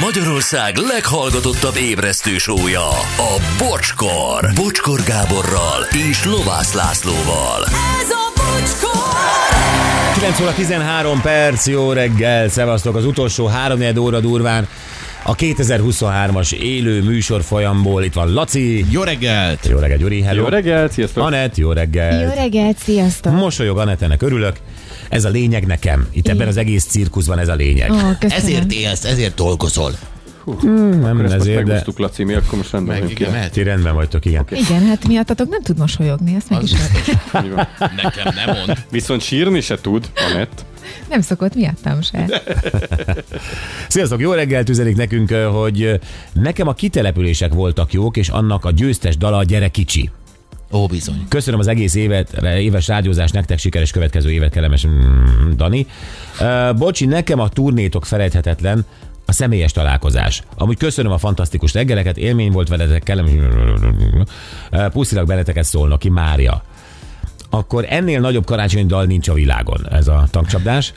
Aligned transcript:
Magyarország 0.00 0.76
leghallgatottabb 0.76 1.76
ébresztő 1.76 2.38
sója, 2.38 2.88
a 3.16 3.40
Bocskor. 3.58 4.50
Bocskor 4.54 5.02
Gáborral 5.02 5.86
és 6.08 6.24
Lovász 6.24 6.72
Lászlóval. 6.72 7.64
Ez 8.00 8.10
a 8.10 8.32
bocskor! 8.34 10.14
9 10.14 10.40
óra 10.40 10.52
13 10.54 11.20
perc, 11.20 11.66
jó 11.66 11.92
reggel, 11.92 12.48
szevasztok 12.48 12.96
az 12.96 13.04
utolsó 13.04 13.46
3 13.46 13.80
óra 13.98 14.20
durván. 14.20 14.68
A 15.24 15.34
2023-as 15.34 16.52
élő 16.52 17.02
műsor 17.02 17.42
folyamból 17.42 18.02
itt 18.04 18.12
van 18.12 18.32
Laci. 18.32 18.84
Jó 18.90 19.02
reggelt! 19.02 19.66
Jó 19.68 19.78
reggel, 19.78 19.96
Gyuri, 19.96 20.22
hello. 20.22 20.40
Jó 20.42 20.48
reggelt, 20.48 20.92
sziasztok! 20.92 21.24
Anett, 21.24 21.56
jó 21.56 21.72
reggel. 21.72 22.20
Jó 22.22 22.28
reggelt, 22.34 22.78
sziasztok! 22.78 23.32
Mosolyog 23.32 23.78
Anett, 23.78 24.02
ennek 24.02 24.22
örülök. 24.22 24.56
Ez 25.08 25.24
a 25.24 25.28
lényeg 25.28 25.66
nekem. 25.66 26.06
Itt 26.12 26.28
ebben 26.28 26.48
az 26.48 26.56
egész 26.56 26.84
cirkuszban 26.84 27.38
ez 27.38 27.48
a 27.48 27.54
lényeg. 27.54 27.90
Ó, 27.90 27.94
köszönöm. 27.94 28.36
Ezért 28.44 28.72
élsz, 28.72 29.04
ezért 29.04 29.34
dolgozol. 29.34 29.92
nem 30.62 31.04
Ezt 31.04 31.22
most 31.22 31.34
ezért, 31.34 31.64
de 31.64 31.84
Laci, 31.96 32.24
mi 32.24 32.34
akkor 32.34 32.58
most 32.58 32.70
rendben 32.72 33.00
Meg 33.00 33.10
igen, 33.10 33.26
ki. 33.28 33.32
mehet. 33.34 33.52
ti 33.52 33.62
rendben 33.62 33.94
vagytok, 33.94 34.24
igen. 34.24 34.44
Igen, 34.50 34.86
hát 34.86 35.06
miattatok 35.06 35.48
nem 35.48 35.62
tud 35.62 35.78
mosolyogni, 35.78 36.34
ezt 36.34 36.50
meg 36.50 36.62
is. 36.62 36.70
Nekem 38.02 38.32
nem 38.34 38.56
mond. 38.56 38.84
Viszont 38.90 39.22
sírni 39.22 39.60
se 39.60 39.76
tud, 39.80 40.10
Anett. 40.32 40.64
Nem 41.08 41.20
szokott 41.20 41.54
miattam 41.54 42.02
se. 42.02 42.42
Sziasztok, 43.88 44.20
jó 44.20 44.32
reggelt 44.32 44.68
üzenik 44.68 44.96
nekünk, 44.96 45.30
hogy 45.30 46.00
nekem 46.32 46.68
a 46.68 46.72
kitelepülések 46.72 47.52
voltak 47.52 47.92
jók, 47.92 48.16
és 48.16 48.28
annak 48.28 48.64
a 48.64 48.70
győztes 48.70 49.16
dala 49.16 49.36
a 49.36 49.44
gyere 49.44 49.68
kicsi. 49.68 50.10
Ó, 50.72 50.86
bizony. 50.86 51.26
Köszönöm 51.28 51.60
az 51.60 51.66
egész 51.66 51.94
évet, 51.94 52.42
éves 52.42 52.86
rádiózást, 52.86 53.34
nektek 53.34 53.58
sikeres 53.58 53.90
következő 53.90 54.30
évet, 54.30 54.52
kellemes 54.52 54.86
mm, 54.86 55.50
Dani. 55.56 55.86
Uh, 56.40 56.76
bocsi, 56.76 57.06
nekem 57.06 57.40
a 57.40 57.48
turnétok 57.48 58.06
felejthetetlen, 58.06 58.84
a 59.30 59.32
személyes 59.32 59.72
találkozás. 59.72 60.42
Amúgy 60.56 60.76
köszönöm 60.76 61.12
a 61.12 61.18
fantasztikus 61.18 61.74
reggeleket, 61.74 62.16
élmény 62.16 62.52
volt 62.52 62.68
veletek, 62.68 63.02
kellemes... 63.02 63.32
Puszilak 64.92 65.26
benneteket 65.26 65.64
szólnak 65.64 65.98
ki, 65.98 66.08
Mária. 66.08 66.62
Akkor 67.50 67.86
ennél 67.88 68.20
nagyobb 68.20 68.44
karácsonyi 68.44 68.86
dal 68.86 69.04
nincs 69.04 69.28
a 69.28 69.32
világon, 69.34 69.88
ez 69.90 70.08
a 70.08 70.24
tankcsapdás. 70.30 70.92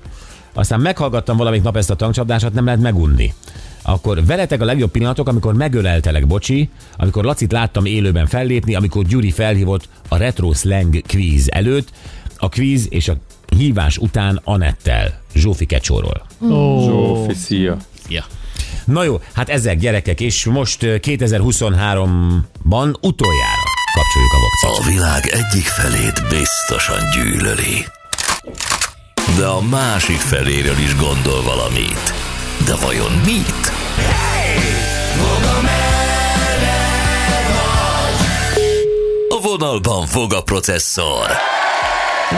Aztán 0.53 0.79
meghallgattam 0.79 1.37
valamik 1.37 1.63
nap 1.63 1.77
ezt 1.77 1.89
a 1.89 1.95
tankcsapdásat, 1.95 2.53
nem 2.53 2.65
lehet 2.65 2.79
megunni. 2.79 3.33
Akkor 3.81 4.25
veletek 4.25 4.61
a 4.61 4.65
legjobb 4.65 4.91
pillanatok, 4.91 5.27
amikor 5.27 5.53
megöleltelek, 5.53 6.27
bocsi, 6.27 6.69
amikor 6.97 7.23
Lacit 7.23 7.51
láttam 7.51 7.85
élőben 7.85 8.25
fellépni, 8.25 8.75
amikor 8.75 9.03
Gyuri 9.03 9.31
felhívott 9.31 9.87
a 10.07 10.17
Retro 10.17 10.53
Slang 10.53 11.01
quiz 11.07 11.49
előtt, 11.51 11.89
a 12.37 12.49
quiz 12.49 12.87
és 12.89 13.07
a 13.07 13.15
hívás 13.57 13.97
után 13.97 14.41
Anettel, 14.43 15.21
Zsófi 15.35 15.65
Kecsóról. 15.65 16.25
Zsófi, 16.85 17.33
szia! 17.33 17.77
Ja. 18.09 18.23
Na 18.85 19.03
jó, 19.03 19.19
hát 19.33 19.49
ezek 19.49 19.79
gyerekek, 19.79 20.21
és 20.21 20.45
most 20.45 20.83
ö, 20.83 20.95
2023-ban 21.01 22.95
utoljára 23.01 23.72
kapcsoljuk 23.93 24.33
a 24.33 24.39
vokcit. 24.39 24.85
A 24.85 24.89
világ 24.89 25.27
egyik 25.27 25.65
felét 25.65 26.21
biztosan 26.29 27.09
gyűlöli. 27.09 27.85
De 29.37 29.45
a 29.45 29.61
másik 29.61 30.17
feléről 30.17 30.77
is 30.77 30.95
gondol 30.95 31.43
valamit. 31.43 32.13
De 32.65 32.75
vajon 32.75 33.11
mit? 33.25 33.71
A 39.29 39.41
vonalban 39.41 40.05
fog 40.05 40.33
a 40.33 40.41
processzor. 40.41 41.27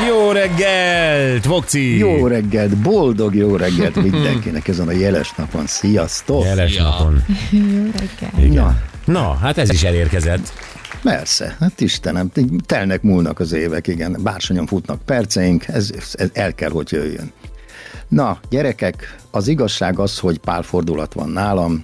Jó 0.08 0.32
reggelt, 0.32 1.46
Vokci! 1.46 1.98
Jó 1.98 2.28
reggelt, 2.28 2.78
boldog 2.78 3.36
jó 3.36 3.56
reggelt 3.56 3.96
mindenkinek 3.96 4.68
ezen 4.68 4.88
a 4.88 4.92
jeles 4.92 5.34
napon. 5.38 5.68
Sziasztok! 5.68 6.44
Jeles 6.44 6.76
Ja. 6.76 6.84
napon. 6.84 7.26
Jó 7.50 7.84
reggelt. 7.98 8.54
Ja, 8.54 8.82
Na, 9.06 9.38
hát 9.42 9.58
ez 9.58 9.70
is 9.72 9.84
elérkezett. 9.84 10.54
Persze, 11.06 11.56
hát 11.60 11.82
Istenem, 11.82 12.32
telnek, 12.66 13.02
múlnak 13.02 13.40
az 13.40 13.52
évek, 13.52 13.88
igen, 13.88 14.18
bársonyon 14.24 14.66
futnak 14.66 15.02
perceink, 15.02 15.68
ez, 15.68 15.92
ez 16.18 16.30
el 16.34 16.56
kell, 16.56 16.70
hogy 16.70 16.92
jöjjön. 16.92 17.32
Na, 18.08 18.40
gyerekek, 18.50 19.16
az 19.32 19.48
igazság 19.48 20.00
az, 20.00 20.20
hogy 20.20 20.38
pár 20.40 20.64
fordulat 20.64 21.14
van 21.14 21.30
nálam, 21.30 21.84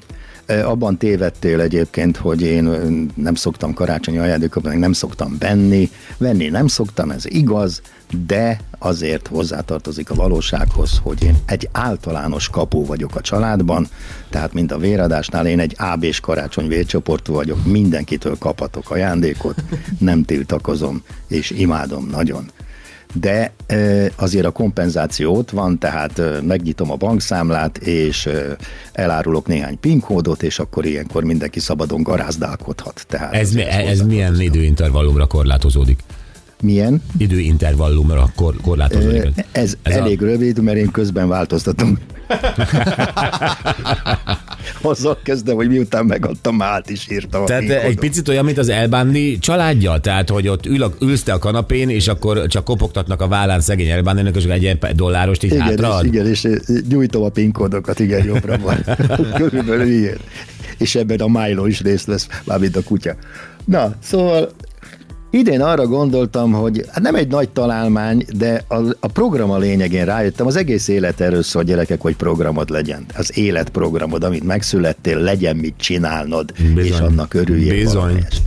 Abban 0.64 0.98
tévedtél 0.98 1.62
egyébként, 1.62 2.18
hogy 2.18 2.42
én 2.42 2.64
nem 3.16 3.36
szoktam 3.36 3.74
karácsonyi 3.74 4.18
ajándékokat, 4.18 4.64
meg 4.64 4.80
nem 4.80 4.94
szoktam 4.94 5.36
venni. 5.40 5.90
Venni 6.18 6.48
nem 6.48 6.68
szoktam, 6.68 7.12
ez 7.12 7.26
igaz, 7.26 7.82
de 8.28 8.60
azért 8.80 9.28
hozzátartozik 9.28 10.10
a 10.10 10.16
valósághoz, 10.16 11.00
hogy 11.04 11.24
én 11.24 11.38
egy 11.46 11.70
általános 11.72 12.50
kapó 12.50 12.86
vagyok 12.86 13.16
a 13.16 13.22
családban, 13.22 13.88
tehát 14.30 14.54
mint 14.54 14.72
a 14.72 14.78
véradásnál 14.78 15.48
én 15.48 15.60
egy 15.60 15.76
AB-s 15.78 16.20
karácsony 16.20 16.68
vércsoportú 16.68 17.34
vagyok, 17.34 17.66
mindenkitől 17.66 18.38
kaphatok 18.38 18.92
ajándékot, 18.92 19.64
nem 19.98 20.24
tiltakozom, 20.24 21.04
és 21.28 21.50
imádom 21.50 22.08
nagyon 22.08 22.52
de 23.14 23.52
azért 24.16 24.46
a 24.46 24.52
kompenzáció 24.52 25.36
ott 25.36 25.50
van, 25.50 25.78
tehát 25.78 26.22
megnyitom 26.44 26.92
a 26.92 26.96
bankszámlát, 26.96 27.78
és 27.78 28.30
elárulok 28.92 29.48
néhány 29.48 29.80
PIN 29.80 30.00
kódot, 30.00 30.44
és 30.44 30.60
akkor 30.60 30.86
ilyenkor 30.86 31.24
mindenki 31.24 31.60
szabadon 31.60 32.04
garázdálkodhat. 32.04 33.06
Tehát 33.08 33.34
Ez, 33.34 33.52
mi, 33.52 33.64
ez 33.64 34.02
milyen 34.02 34.42
időintervallumra 34.42 35.26
korlátozódik? 35.26 36.00
Milyen? 36.62 37.02
Időintervallumra 37.18 38.32
kor, 38.36 38.56
korlátozódik. 38.62 39.46
Ez, 39.52 39.74
Ez 39.84 39.96
elég 39.96 40.22
a... 40.22 40.26
rövid, 40.26 40.62
mert 40.62 40.78
én 40.78 40.92
közben 40.92 41.28
változtatom. 41.28 41.98
Azzal 44.82 45.20
kezdem, 45.24 45.56
hogy 45.56 45.68
miután 45.68 46.06
megadtam, 46.06 46.62
át 46.62 46.90
is 46.90 47.08
írtam 47.12 47.46
Tehát 47.46 47.70
egy 47.70 48.00
picit 48.00 48.28
olyan, 48.28 48.46
mint 48.46 48.58
az 48.58 48.70
elbánni 48.70 49.40
családja? 49.40 50.00
Tehát, 50.00 50.30
hogy 50.30 50.48
ott 50.48 50.66
ül 50.66 50.84
a, 50.84 50.94
ülsz 51.00 51.24
te 51.24 51.34
a 51.34 51.40
kanapén, 51.40 51.90
és 51.90 52.08
akkor 52.08 52.48
csak 52.48 52.64
kopogtatnak 52.64 53.22
a 53.22 53.28
vállán 53.28 53.60
szegény 53.60 53.90
elbánnének, 53.90 54.36
és 54.36 54.46
egy 54.46 54.78
dollárost 54.96 55.44
így 55.44 55.52
Igen, 55.52 55.64
és, 55.64 55.70
hátraad? 55.70 56.06
igen, 56.06 56.28
és 56.28 56.44
eh, 56.44 56.58
nyújtom 56.90 57.24
a 57.24 57.30
PIN 57.30 57.52
kódokat, 57.52 58.00
igen, 58.00 58.26
jobbra 58.26 58.58
van. 58.58 58.86
Körülbelül 59.38 59.88
ilyen. 59.88 60.18
És 60.78 60.96
ebben 60.96 61.20
a 61.20 61.28
Milo 61.28 61.66
is 61.66 61.82
részt 61.82 62.06
vesz, 62.06 62.28
mármint 62.44 62.76
a 62.76 62.84
kutya. 62.84 63.16
Na, 63.66 63.96
szóval 64.04 64.52
idén 65.32 65.62
arra 65.62 65.88
gondoltam, 65.88 66.52
hogy 66.52 66.86
hát 66.92 67.02
nem 67.04 67.16
egy 67.16 67.28
nagy 67.28 67.50
találmány, 67.50 68.26
de 68.38 68.64
a, 68.68 68.76
a 69.00 69.08
program 69.08 69.52
a 69.52 69.58
lényegén 69.58 70.06
rájöttem, 70.06 70.48
az 70.48 70.56
egész 70.56 70.88
élet 70.88 71.22
erről 71.22 71.44
szól, 71.44 71.64
gyerekek, 71.64 72.02
hogy 72.02 72.16
programod 72.16 72.70
legyen. 72.70 73.06
Az 73.18 73.38
életprogramod, 73.38 74.24
amit 74.24 74.44
megszülettél, 74.44 75.18
legyen 75.18 75.56
mit 75.56 75.74
csinálnod, 75.78 76.52
Bizony. 76.52 76.86
és 76.86 77.00
annak 77.00 77.34
örüljél 77.34 77.74
Bizony. 77.74 77.94
valamelyest. 77.94 78.41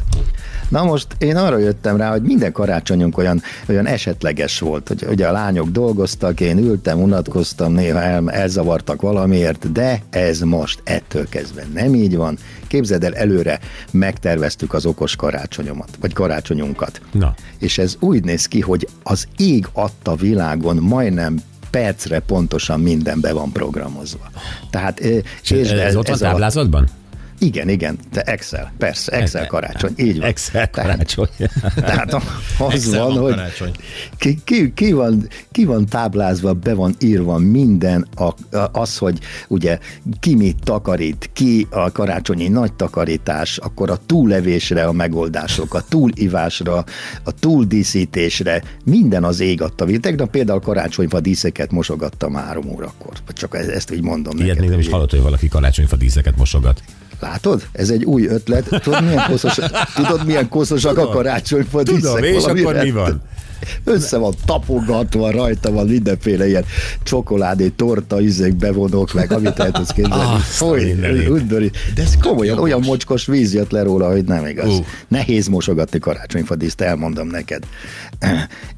Na 0.68 0.84
most 0.84 1.06
én 1.18 1.36
arra 1.36 1.58
jöttem 1.58 1.96
rá, 1.96 2.10
hogy 2.10 2.22
minden 2.22 2.52
karácsonyunk 2.52 3.18
olyan, 3.18 3.42
olyan 3.68 3.86
esetleges 3.86 4.58
volt, 4.58 4.88
hogy 4.88 5.06
ugye 5.10 5.28
a 5.28 5.32
lányok 5.32 5.68
dolgoztak, 5.68 6.40
én 6.40 6.58
ültem, 6.58 7.02
unatkoztam, 7.02 7.72
néha 7.72 8.00
el, 8.02 8.30
elzavartak 8.30 9.02
valamiért, 9.02 9.72
de 9.72 10.02
ez 10.10 10.40
most 10.40 10.80
ettől 10.84 11.28
kezdve 11.28 11.66
nem 11.74 11.94
így 11.94 12.16
van. 12.16 12.38
Képzeld 12.66 13.04
el, 13.04 13.14
előre 13.14 13.58
megterveztük 13.90 14.74
az 14.74 14.86
okos 14.86 15.16
karácsonyomat, 15.16 15.88
vagy 16.00 16.12
karácsonyunkat. 16.12 17.00
Na. 17.12 17.34
És 17.58 17.78
ez 17.78 17.96
úgy 18.00 18.24
néz 18.24 18.46
ki, 18.46 18.60
hogy 18.60 18.88
az 19.02 19.26
ég 19.36 19.68
adta 19.72 20.14
világon 20.14 20.76
majdnem 20.76 21.36
percre 21.70 22.18
pontosan 22.20 22.80
minden 22.80 23.20
be 23.20 23.32
van 23.32 23.52
programozva. 23.52 24.30
Tehát, 24.70 25.00
eh, 25.00 25.18
És 25.42 25.50
ez, 25.50 25.70
ez 25.70 25.96
ott 25.96 26.08
van 26.08 26.16
a- 26.16 26.20
táblázatban? 26.20 26.88
Igen, 27.44 27.68
igen, 27.68 27.98
de 28.12 28.20
Excel, 28.20 28.72
persze, 28.78 29.12
Excel 29.12 29.46
karácsony, 29.46 29.92
így 29.96 30.18
van. 30.18 30.28
Excel 30.28 30.70
karácsony. 30.70 31.28
Tehát 31.74 32.14
az 32.14 32.22
Excel 32.72 33.04
van, 33.04 33.18
hogy 33.18 33.34
karácsony. 33.34 33.70
ki, 34.16 34.38
ki, 34.44 34.72
ki, 34.72 34.92
van, 34.92 35.28
ki 35.50 35.64
van 35.64 35.86
táblázva, 35.86 36.52
be 36.52 36.74
van 36.74 36.94
írva 37.00 37.38
minden, 37.38 38.06
a, 38.16 38.56
a, 38.56 38.68
az, 38.72 38.98
hogy 38.98 39.18
ugye 39.48 39.78
ki 40.20 40.34
mit 40.34 40.56
takarít, 40.62 41.30
ki 41.32 41.66
a 41.70 41.92
karácsonyi 41.92 42.48
nagy 42.48 42.72
takarítás, 42.72 43.56
akkor 43.56 43.90
a 43.90 43.98
túllevésre 44.06 44.84
a 44.84 44.92
megoldások, 44.92 45.74
a 45.74 45.80
túlivásra, 45.88 46.84
a 47.24 47.32
túldíszítésre, 47.40 48.62
minden 48.84 49.24
az 49.24 49.40
ég 49.40 49.62
adta. 49.62 49.86
Tegnap 50.00 50.30
például 50.30 50.60
karácsonyfa 50.60 51.20
díszeket 51.20 51.70
mosogattam 51.70 52.34
három 52.34 52.68
órakor. 52.70 53.12
Csak 53.32 53.56
ezt 53.56 53.92
így 53.92 54.02
mondom 54.02 54.36
Ilyet 54.36 54.46
neked. 54.46 54.60
még 54.60 54.70
nem 54.70 54.78
is 54.78 54.88
hallott, 54.88 55.10
hogy 55.10 55.22
valaki 55.22 55.48
karácsonyfa 55.48 55.96
díszeket 55.96 56.36
mosogat. 56.36 56.82
Látod? 57.24 57.66
Ez 57.72 57.90
egy 57.90 58.04
új 58.04 58.26
ötlet. 58.26 58.68
Tudod, 58.82 59.04
milyen 59.04 59.24
koszos, 59.28 59.58
tudod, 59.94 60.26
milyen 60.26 60.48
koszosak 60.48 60.98
a 60.98 61.08
karácsonyfa 61.08 61.82
Tudom, 61.82 62.22
és 62.22 62.44
akkor 62.44 62.74
mi 62.74 62.90
van? 62.90 63.22
Össze 63.84 64.16
van 64.16 64.34
tapogatva, 64.44 65.30
rajta 65.30 65.72
van 65.72 65.86
mindenféle 65.86 66.48
ilyen 66.48 66.64
csokoládé, 67.02 67.68
torta, 67.68 68.20
izék, 68.20 68.54
bevonók, 68.54 69.12
meg 69.12 69.32
amit 69.32 69.58
el 69.58 69.70
tudsz 69.70 69.90
képzelni. 69.90 70.40
Foly. 70.40 70.96
De 71.94 72.02
ez 72.02 72.16
komolyan, 72.20 72.58
olyan 72.58 72.80
mocskos 72.80 73.26
víz 73.26 73.54
jött 73.54 73.70
le 73.70 73.82
róla, 73.82 74.10
hogy 74.10 74.24
nem 74.24 74.46
igaz. 74.46 74.78
Ú. 74.78 74.84
Nehéz 75.08 75.48
mosogatni 75.48 75.98
karácsonyfadíszt, 75.98 76.80
elmondom 76.80 77.26
neked. 77.26 77.62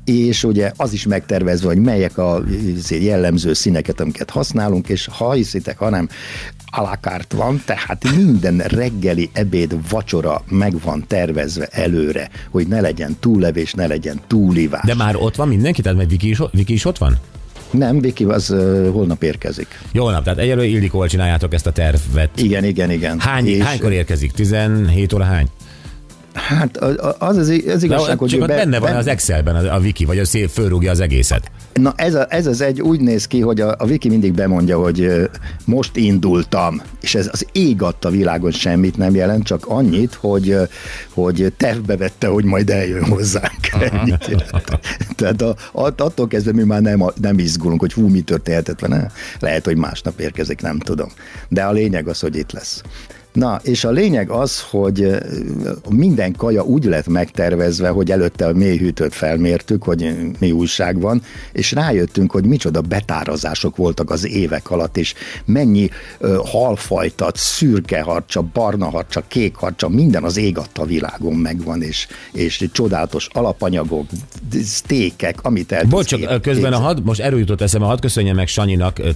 És 0.04 0.44
ugye 0.44 0.72
az 0.76 0.92
is 0.92 1.06
megtervezve, 1.06 1.66
hogy 1.66 1.78
melyek 1.78 2.18
a 2.18 2.42
izé, 2.76 3.04
jellemző 3.04 3.52
színeket, 3.52 4.00
amiket 4.00 4.30
használunk, 4.30 4.88
és 4.88 5.08
ha 5.12 5.32
hiszitek, 5.32 5.78
hanem 5.78 6.08
alakárt 6.70 7.32
van, 7.32 7.62
tehát 7.64 8.04
minden 8.16 8.58
reggeli, 8.58 9.30
ebéd, 9.32 9.90
vacsora 9.90 10.42
meg 10.48 10.80
van 10.84 11.04
tervezve 11.06 11.66
előre, 11.70 12.28
hogy 12.50 12.66
ne 12.66 12.80
legyen 12.80 13.16
túllevés, 13.20 13.72
ne 13.72 13.86
legyen 13.86 14.20
túlivás. 14.26 14.84
De 14.84 14.94
már 14.94 15.16
ott 15.16 15.36
van 15.36 15.48
mindenki? 15.48 15.82
Tehát 15.82 15.98
mert 15.98 16.10
Viki 16.10 16.28
is, 16.28 16.38
Viki 16.50 16.72
is 16.72 16.84
ott 16.84 16.98
van? 16.98 17.18
Nem, 17.70 18.00
Viki 18.00 18.24
az 18.24 18.50
uh, 18.50 18.88
holnap 18.92 19.22
érkezik. 19.22 19.78
Jó 19.92 20.10
nap, 20.10 20.24
tehát 20.24 20.38
egyelőre 20.38 20.66
Ildikóval 20.66 21.08
csináljátok 21.08 21.54
ezt 21.54 21.66
a 21.66 21.72
tervet. 21.72 22.30
Igen, 22.40 22.64
igen, 22.64 22.90
igen. 22.90 23.20
Hány, 23.20 23.46
És, 23.46 23.62
hánykor 23.62 23.92
érkezik? 23.92 24.32
17 24.32 25.12
óra 25.12 25.24
hány? 25.24 25.46
Hát 26.36 26.76
az 26.76 27.36
az, 27.36 27.48
az 27.48 27.80
De 27.80 27.86
igazság, 27.86 28.18
hogy 28.18 28.28
csak 28.28 28.38
ő 28.38 28.42
ott 28.42 28.48
benne 28.48 28.78
van 28.78 28.96
az 28.96 29.06
Excelben 29.06 29.54
a, 29.54 29.74
a 29.74 29.78
Viki, 29.78 30.04
vagy 30.04 30.18
az 30.18 30.28
szép 30.28 30.48
fölrúgja 30.48 30.90
az 30.90 31.00
egészet. 31.00 31.50
Na 31.72 31.92
ez, 31.96 32.14
a, 32.14 32.26
ez 32.28 32.46
az 32.46 32.60
egy 32.60 32.80
úgy 32.80 33.00
néz 33.00 33.26
ki, 33.26 33.40
hogy 33.40 33.60
a, 33.60 33.74
a 33.78 33.86
Viki 33.86 34.08
mindig 34.08 34.32
bemondja, 34.32 34.78
hogy 34.78 35.28
most 35.64 35.96
indultam, 35.96 36.82
és 37.00 37.14
ez 37.14 37.28
az 37.32 37.46
ég 37.52 37.82
adta 37.82 38.10
világon 38.10 38.50
semmit 38.50 38.96
nem 38.96 39.14
jelent, 39.14 39.44
csak 39.44 39.66
annyit, 39.66 40.14
hogy, 40.14 40.56
hogy 41.10 41.52
tervbe 41.56 41.96
vette, 41.96 42.26
hogy 42.26 42.44
majd 42.44 42.70
eljön 42.70 43.04
hozzánk. 43.04 43.60
Tehát 45.16 45.42
a, 45.42 45.56
att- 45.72 46.00
attól 46.00 46.28
kezdve 46.28 46.52
mi 46.52 46.62
már 46.62 46.80
nem, 46.80 47.04
nem 47.20 47.38
izgulunk, 47.38 47.80
hogy 47.80 47.92
hú, 47.92 48.08
mi 48.08 48.20
történhetett 48.20 48.80
vele. 48.80 49.10
Lehet, 49.38 49.64
hogy 49.64 49.76
másnap 49.76 50.20
érkezik, 50.20 50.60
nem 50.60 50.78
tudom. 50.78 51.08
De 51.48 51.62
a 51.62 51.72
lényeg 51.72 52.08
az, 52.08 52.20
hogy 52.20 52.36
itt 52.36 52.52
lesz. 52.52 52.82
Na, 53.36 53.60
és 53.62 53.84
a 53.84 53.90
lényeg 53.90 54.30
az, 54.30 54.60
hogy 54.70 55.16
minden 55.88 56.32
kaja 56.32 56.62
úgy 56.62 56.84
lett 56.84 57.06
megtervezve, 57.06 57.88
hogy 57.88 58.10
előtte 58.10 58.46
a 58.46 58.52
mélyhűtőt 58.52 59.14
felmértük, 59.14 59.82
hogy 59.82 60.16
mi 60.38 60.50
újság 60.50 61.00
van, 61.00 61.22
és 61.52 61.72
rájöttünk, 61.72 62.30
hogy 62.30 62.44
micsoda 62.44 62.80
betárazások 62.80 63.76
voltak 63.76 64.10
az 64.10 64.26
évek 64.26 64.70
alatt, 64.70 64.96
és 64.96 65.14
mennyi 65.44 65.88
ö, 66.18 66.38
halfajtat, 66.44 67.36
szürke 67.36 68.02
harcsa, 68.02 68.42
barna 68.52 68.90
harcsa, 68.90 69.22
kék 69.28 69.54
harcsa, 69.54 69.88
minden 69.88 70.24
az 70.24 70.36
ég 70.36 70.58
adta 70.58 70.84
világon 70.84 71.34
megvan, 71.34 71.82
és, 71.82 72.06
és 72.32 72.64
csodálatos 72.72 73.28
alapanyagok, 73.32 74.06
sztékek, 74.64 75.38
amit 75.42 75.72
el 75.72 75.84
Bocs, 75.84 76.14
közben 76.40 76.72
a 76.72 76.78
had, 76.78 77.04
most 77.04 77.20
erőjutott 77.20 77.60
eszembe, 77.60 77.86
hadd 77.86 78.00
köszönjem 78.00 78.36
meg 78.36 78.46
Sanyinak 78.46 78.98
ö, 78.98 79.10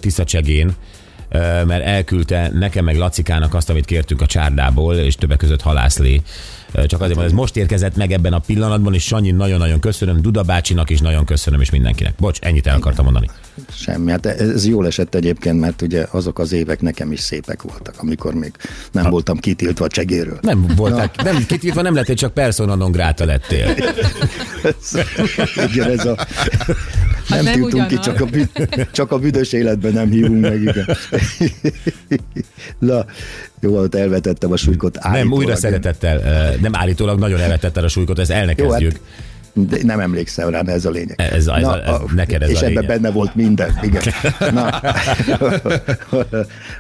mert 1.67 1.85
elküldte 1.85 2.51
nekem 2.55 2.85
meg 2.85 2.97
Lacikának 2.97 3.55
azt, 3.55 3.71
amit 3.71 3.85
kértünk 3.85 4.21
a 4.21 4.27
csárdából, 4.27 4.95
és 4.95 5.15
többek 5.15 5.39
között 5.39 5.63
halászlé. 5.63 6.23
Csak 6.87 7.01
azért, 7.01 7.17
mert 7.17 7.29
ez 7.29 7.35
most 7.35 7.57
érkezett 7.57 7.97
meg 7.97 8.13
ebben 8.13 8.33
a 8.33 8.39
pillanatban, 8.39 8.95
és 8.95 9.05
Sanyi 9.05 9.31
nagyon-nagyon 9.31 9.81
köszönöm, 9.81 10.21
Duda 10.21 10.43
bácsinak 10.43 10.91
is 10.91 11.01
nagyon 11.01 11.25
köszönöm, 11.25 11.61
és 11.61 11.71
mindenkinek. 11.71 12.15
Bocs, 12.19 12.39
ennyit 12.41 12.67
el 12.67 12.77
akartam 12.77 13.05
mondani. 13.05 13.27
Semmi, 13.73 14.11
hát 14.11 14.27
ez 14.27 14.67
jól 14.67 14.87
esett 14.87 15.15
egyébként, 15.15 15.61
mert 15.61 15.83
ugye 15.83 16.07
azok 16.11 16.39
az 16.39 16.53
évek 16.53 16.81
nekem 16.81 17.13
is 17.13 17.21
szépek 17.21 17.63
voltak, 17.63 17.95
amikor 17.97 18.35
még 18.35 18.53
nem 18.93 19.11
voltam 19.11 19.39
kitiltva 19.39 19.85
a 19.85 19.89
csegéről. 19.89 20.39
Nem 20.41 20.67
voltak, 20.77 21.23
nem 21.23 21.47
kitírva 21.47 21.83
nem 21.83 21.95
lettél, 21.95 22.15
csak 22.15 22.35
persona 22.35 22.75
non 22.75 22.91
grata 22.91 23.25
lettél. 23.25 23.75
Igen, 25.73 25.91
ez 25.91 26.07
a... 26.07 26.27
Nem, 27.31 27.45
nem 27.45 27.55
tiltunk 27.55 27.87
ki, 27.87 27.99
csak 27.99 28.21
a, 28.21 28.25
büd, 28.25 28.49
csak 28.93 29.13
a 29.13 29.19
büdös 29.19 29.53
életben 29.53 29.93
nem 29.93 30.11
hívunk 30.11 30.41
meg, 30.41 30.63
igen. 30.63 30.97
Na, 32.79 33.05
jó, 33.61 33.79
ott 33.79 33.95
elvetettem 33.95 34.53
a 34.53 34.57
súlykot 34.57 34.99
Nem, 35.03 35.13
állítólag. 35.13 35.39
újra 35.39 35.57
szeretettel, 35.57 36.21
nem 36.61 36.75
állítólag 36.75 37.19
nagyon 37.19 37.41
elvetettel 37.41 37.85
a 37.85 37.89
súlykot, 37.89 38.19
ezt 38.19 38.31
el 38.31 38.45
ne 38.45 38.53
Jó, 38.57 38.71
hát. 38.71 39.01
De 39.53 39.77
nem 39.83 40.01
emlékszem 40.01 40.49
rá, 40.49 40.61
de 40.63 40.73
ez 40.73 40.85
a 40.85 40.91
lényeg. 40.91 41.21
Ez 41.21 41.33
ez 41.33 41.47
a- 41.47 41.83
ez 41.83 41.95
neked 42.15 42.43
ez 42.43 42.51
és 42.51 42.61
a 42.61 42.65
ebben 42.67 42.83
lényeg. 42.83 42.87
benne 43.01 43.11
volt 43.15 43.35
minden, 43.35 43.79
igen. 43.83 44.03
Na, 44.55 44.69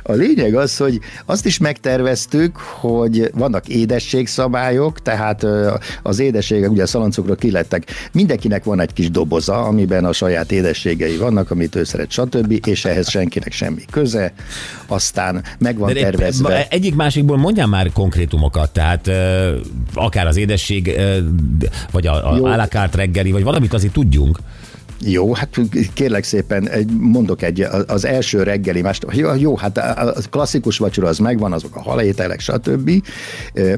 a 0.02 0.12
lényeg 0.12 0.54
az, 0.54 0.76
hogy 0.76 0.98
azt 1.26 1.46
is 1.46 1.58
megterveztük, 1.58 2.56
hogy 2.56 3.30
vannak 3.34 3.68
édességszabályok, 3.68 5.02
tehát 5.02 5.46
az 6.02 6.18
édességek, 6.18 6.70
ugye 6.70 6.82
a 6.82 6.86
szaloncukrok 6.86 7.38
kilettek, 7.38 7.84
mindenkinek 8.12 8.64
van 8.64 8.80
egy 8.80 8.92
kis 8.92 9.10
doboza, 9.10 9.62
amiben 9.64 10.04
a 10.04 10.12
saját 10.12 10.52
édességei 10.52 11.16
vannak, 11.16 11.50
amit 11.50 11.74
ő 11.74 11.84
szeret, 11.84 12.10
stb., 12.10 12.60
és 12.66 12.84
ehhez 12.84 13.08
senkinek 13.10 13.52
semmi 13.52 13.82
köze. 13.90 14.32
Aztán 14.86 15.44
meg 15.58 15.78
van 15.78 15.92
De 15.92 15.94
egy- 15.98 16.02
tervezve. 16.04 16.66
egyik 16.70 16.94
másikból 16.94 17.36
mondjál 17.36 17.66
már 17.66 17.90
konkrétumokat, 17.92 18.70
tehát 18.72 19.10
akár 19.94 20.26
az 20.26 20.36
édesség, 20.36 21.00
vagy 21.90 22.06
a, 22.06 22.32
a 22.32 22.36
Jó. 22.36 22.46
Állakárt 22.60 22.94
reggeli, 22.94 23.32
vagy 23.32 23.42
valamit 23.42 23.72
azért 23.72 23.92
tudjunk. 23.92 24.38
Jó, 25.04 25.34
hát 25.34 25.48
kérlek 25.94 26.24
szépen, 26.24 26.68
egy, 26.68 26.90
mondok 26.98 27.42
egy, 27.42 27.66
az 27.86 28.04
első 28.04 28.42
reggeli, 28.42 28.80
más, 28.80 28.98
jó, 29.12 29.34
jó, 29.34 29.56
hát 29.56 29.78
a 29.78 30.14
klasszikus 30.30 30.78
vacsora 30.78 31.08
az 31.08 31.18
megvan, 31.18 31.52
azok 31.52 31.76
a 31.76 31.80
halételek, 31.80 32.40
stb. 32.40 32.90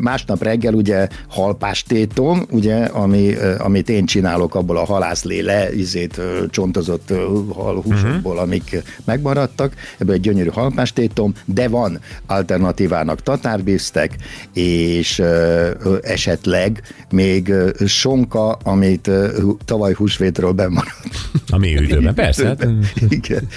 Másnap 0.01 0.43
reggel 0.43 0.75
ugye 0.75 1.09
halpástétom, 1.29 2.47
ugye, 2.51 2.85
ami, 2.85 3.35
amit 3.59 3.89
én 3.89 4.07
csinálok 4.07 4.55
abból 4.55 4.77
a 4.77 4.85
halászlé 4.85 5.45
izét, 5.77 6.21
csontozott 6.51 7.13
halhúsokból, 7.55 8.33
uh-huh. 8.33 8.41
amik 8.41 8.83
megmaradtak, 9.05 9.75
ebből 9.99 10.15
egy 10.15 10.21
gyönyörű 10.21 10.49
halpástétom, 10.49 11.33
de 11.45 11.69
van 11.69 12.01
alternatívának 12.27 13.23
tatárbisztek, 13.23 14.17
és 14.55 15.19
ö, 15.19 15.71
esetleg 16.03 16.83
még 17.11 17.53
sonka, 17.87 18.51
amit 18.53 19.07
ö, 19.07 19.41
tavaly 19.65 19.93
húsvétről 19.93 20.53
bemaradt. 20.53 21.12
A 21.51 21.59
mély 21.59 21.75
hűtőben, 21.75 22.15
persze. 22.15 22.47
Hát, 22.47 22.67
Igen. 23.09 23.49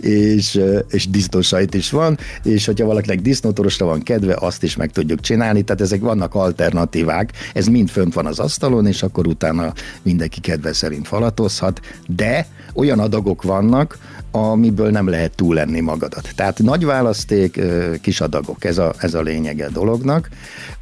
és, 0.00 0.60
és 0.90 1.08
disznósajt 1.08 1.74
is 1.74 1.90
van, 1.90 2.18
és 2.42 2.66
hogyha 2.66 2.86
valakinek 2.86 3.20
disznótorosra 3.20 3.86
van 3.86 4.02
kedve, 4.02 4.36
azt 4.38 4.62
is 4.62 4.76
meg 4.76 4.90
tudjuk 4.90 5.20
csinálni, 5.20 5.62
tehát 5.62 5.82
ezek 5.82 6.00
vannak 6.00 6.34
alternatívák, 6.34 7.32
ez 7.54 7.66
mind 7.66 7.88
fönt 7.88 8.14
van 8.14 8.26
az 8.26 8.38
asztalon, 8.38 8.86
és 8.86 9.02
akkor 9.02 9.26
utána 9.26 9.72
mindenki 10.02 10.40
kedve 10.40 10.72
szerint 10.72 11.06
falatozhat, 11.06 11.80
de 12.06 12.46
olyan 12.74 12.98
adagok 12.98 13.42
vannak, 13.42 13.98
amiből 14.30 14.90
nem 14.90 15.08
lehet 15.08 15.34
túlenni 15.34 15.80
magadat. 15.80 16.28
Tehát 16.34 16.58
nagy 16.58 16.84
választék, 16.84 17.60
kis 18.00 18.20
adagok, 18.20 18.64
ez 18.64 18.78
a, 18.78 18.94
ez 18.98 19.14
a 19.14 19.20
lényege 19.20 19.66
a 19.66 19.70
dolognak. 19.70 20.28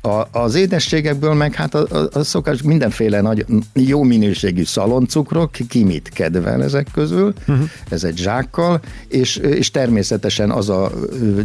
A, 0.01 0.39
az 0.39 0.55
édességekből 0.55 1.35
meg 1.35 1.55
hát 1.55 1.75
a, 1.75 1.87
a, 1.99 2.19
a 2.19 2.23
szokás 2.23 2.63
mindenféle 2.63 3.21
nagy, 3.21 3.47
jó 3.73 4.03
minőségű 4.03 4.65
szaloncukrok, 4.65 5.51
ki 5.69 5.85
mit 5.85 6.09
kedvel 6.09 6.63
ezek 6.63 6.87
közül, 6.93 7.33
uh-huh. 7.41 7.71
ez 7.89 8.05
egy 8.05 8.17
zsákkal, 8.17 8.81
és, 9.09 9.37
és 9.37 9.71
természetesen 9.71 10.51
az 10.51 10.69
a 10.69 10.93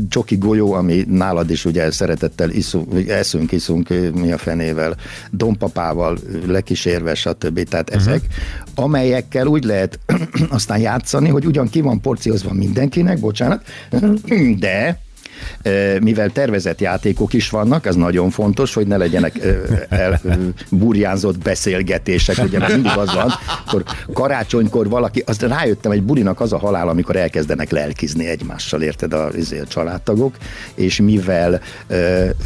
csoki 0.09 0.37
golyó, 0.37 0.73
ami 0.73 1.05
nálad 1.07 1.49
is 1.49 1.65
ugye 1.65 1.91
szeretettel 1.91 2.49
iszunk, 2.49 3.09
eszünk, 3.09 3.51
iszunk, 3.51 3.89
mi 4.13 4.31
a 4.31 4.37
fenével, 4.37 4.95
dompapával, 5.31 6.17
lekísérve, 6.47 7.15
stb. 7.15 7.63
Tehát 7.63 7.89
uh-huh. 7.89 8.07
ezek, 8.07 8.21
amelyekkel 8.75 9.47
úgy 9.47 9.63
lehet 9.63 9.99
aztán 10.49 10.79
játszani, 10.79 11.29
hogy 11.29 11.45
ugyan 11.45 11.69
ki 11.69 11.81
van 11.81 12.01
porciózva 12.01 12.53
mindenkinek, 12.53 13.19
bocsánat, 13.19 13.65
de 14.59 15.02
mivel 16.01 16.29
tervezett 16.29 16.81
játékok 16.81 17.33
is 17.33 17.49
vannak, 17.49 17.85
ez 17.85 17.95
nagyon 17.95 18.29
fontos, 18.29 18.73
hogy 18.73 18.87
ne 18.87 18.97
legyenek 18.97 19.39
el, 19.89 20.21
burjánzott 20.69 21.37
beszélgetések, 21.37 22.43
ugye 22.43 22.59
mert 22.59 22.73
mindig 22.73 22.97
az 22.97 23.13
van, 23.13 23.31
akkor 23.65 23.83
karácsonykor 24.13 24.89
valaki, 24.89 25.23
azt 25.25 25.41
rájöttem, 25.41 25.91
egy 25.91 26.03
bulinak 26.03 26.39
az 26.39 26.53
a 26.53 26.57
halál, 26.57 26.87
amikor 26.87 27.15
elkezdenek 27.15 27.71
lelkizni 27.71 28.27
egymással, 28.27 28.81
érted 28.81 29.13
a, 29.13 29.29
izé, 29.35 29.59
a 29.59 29.65
családtagok, 29.65 30.35
és 30.75 31.01
mivel, 31.01 31.61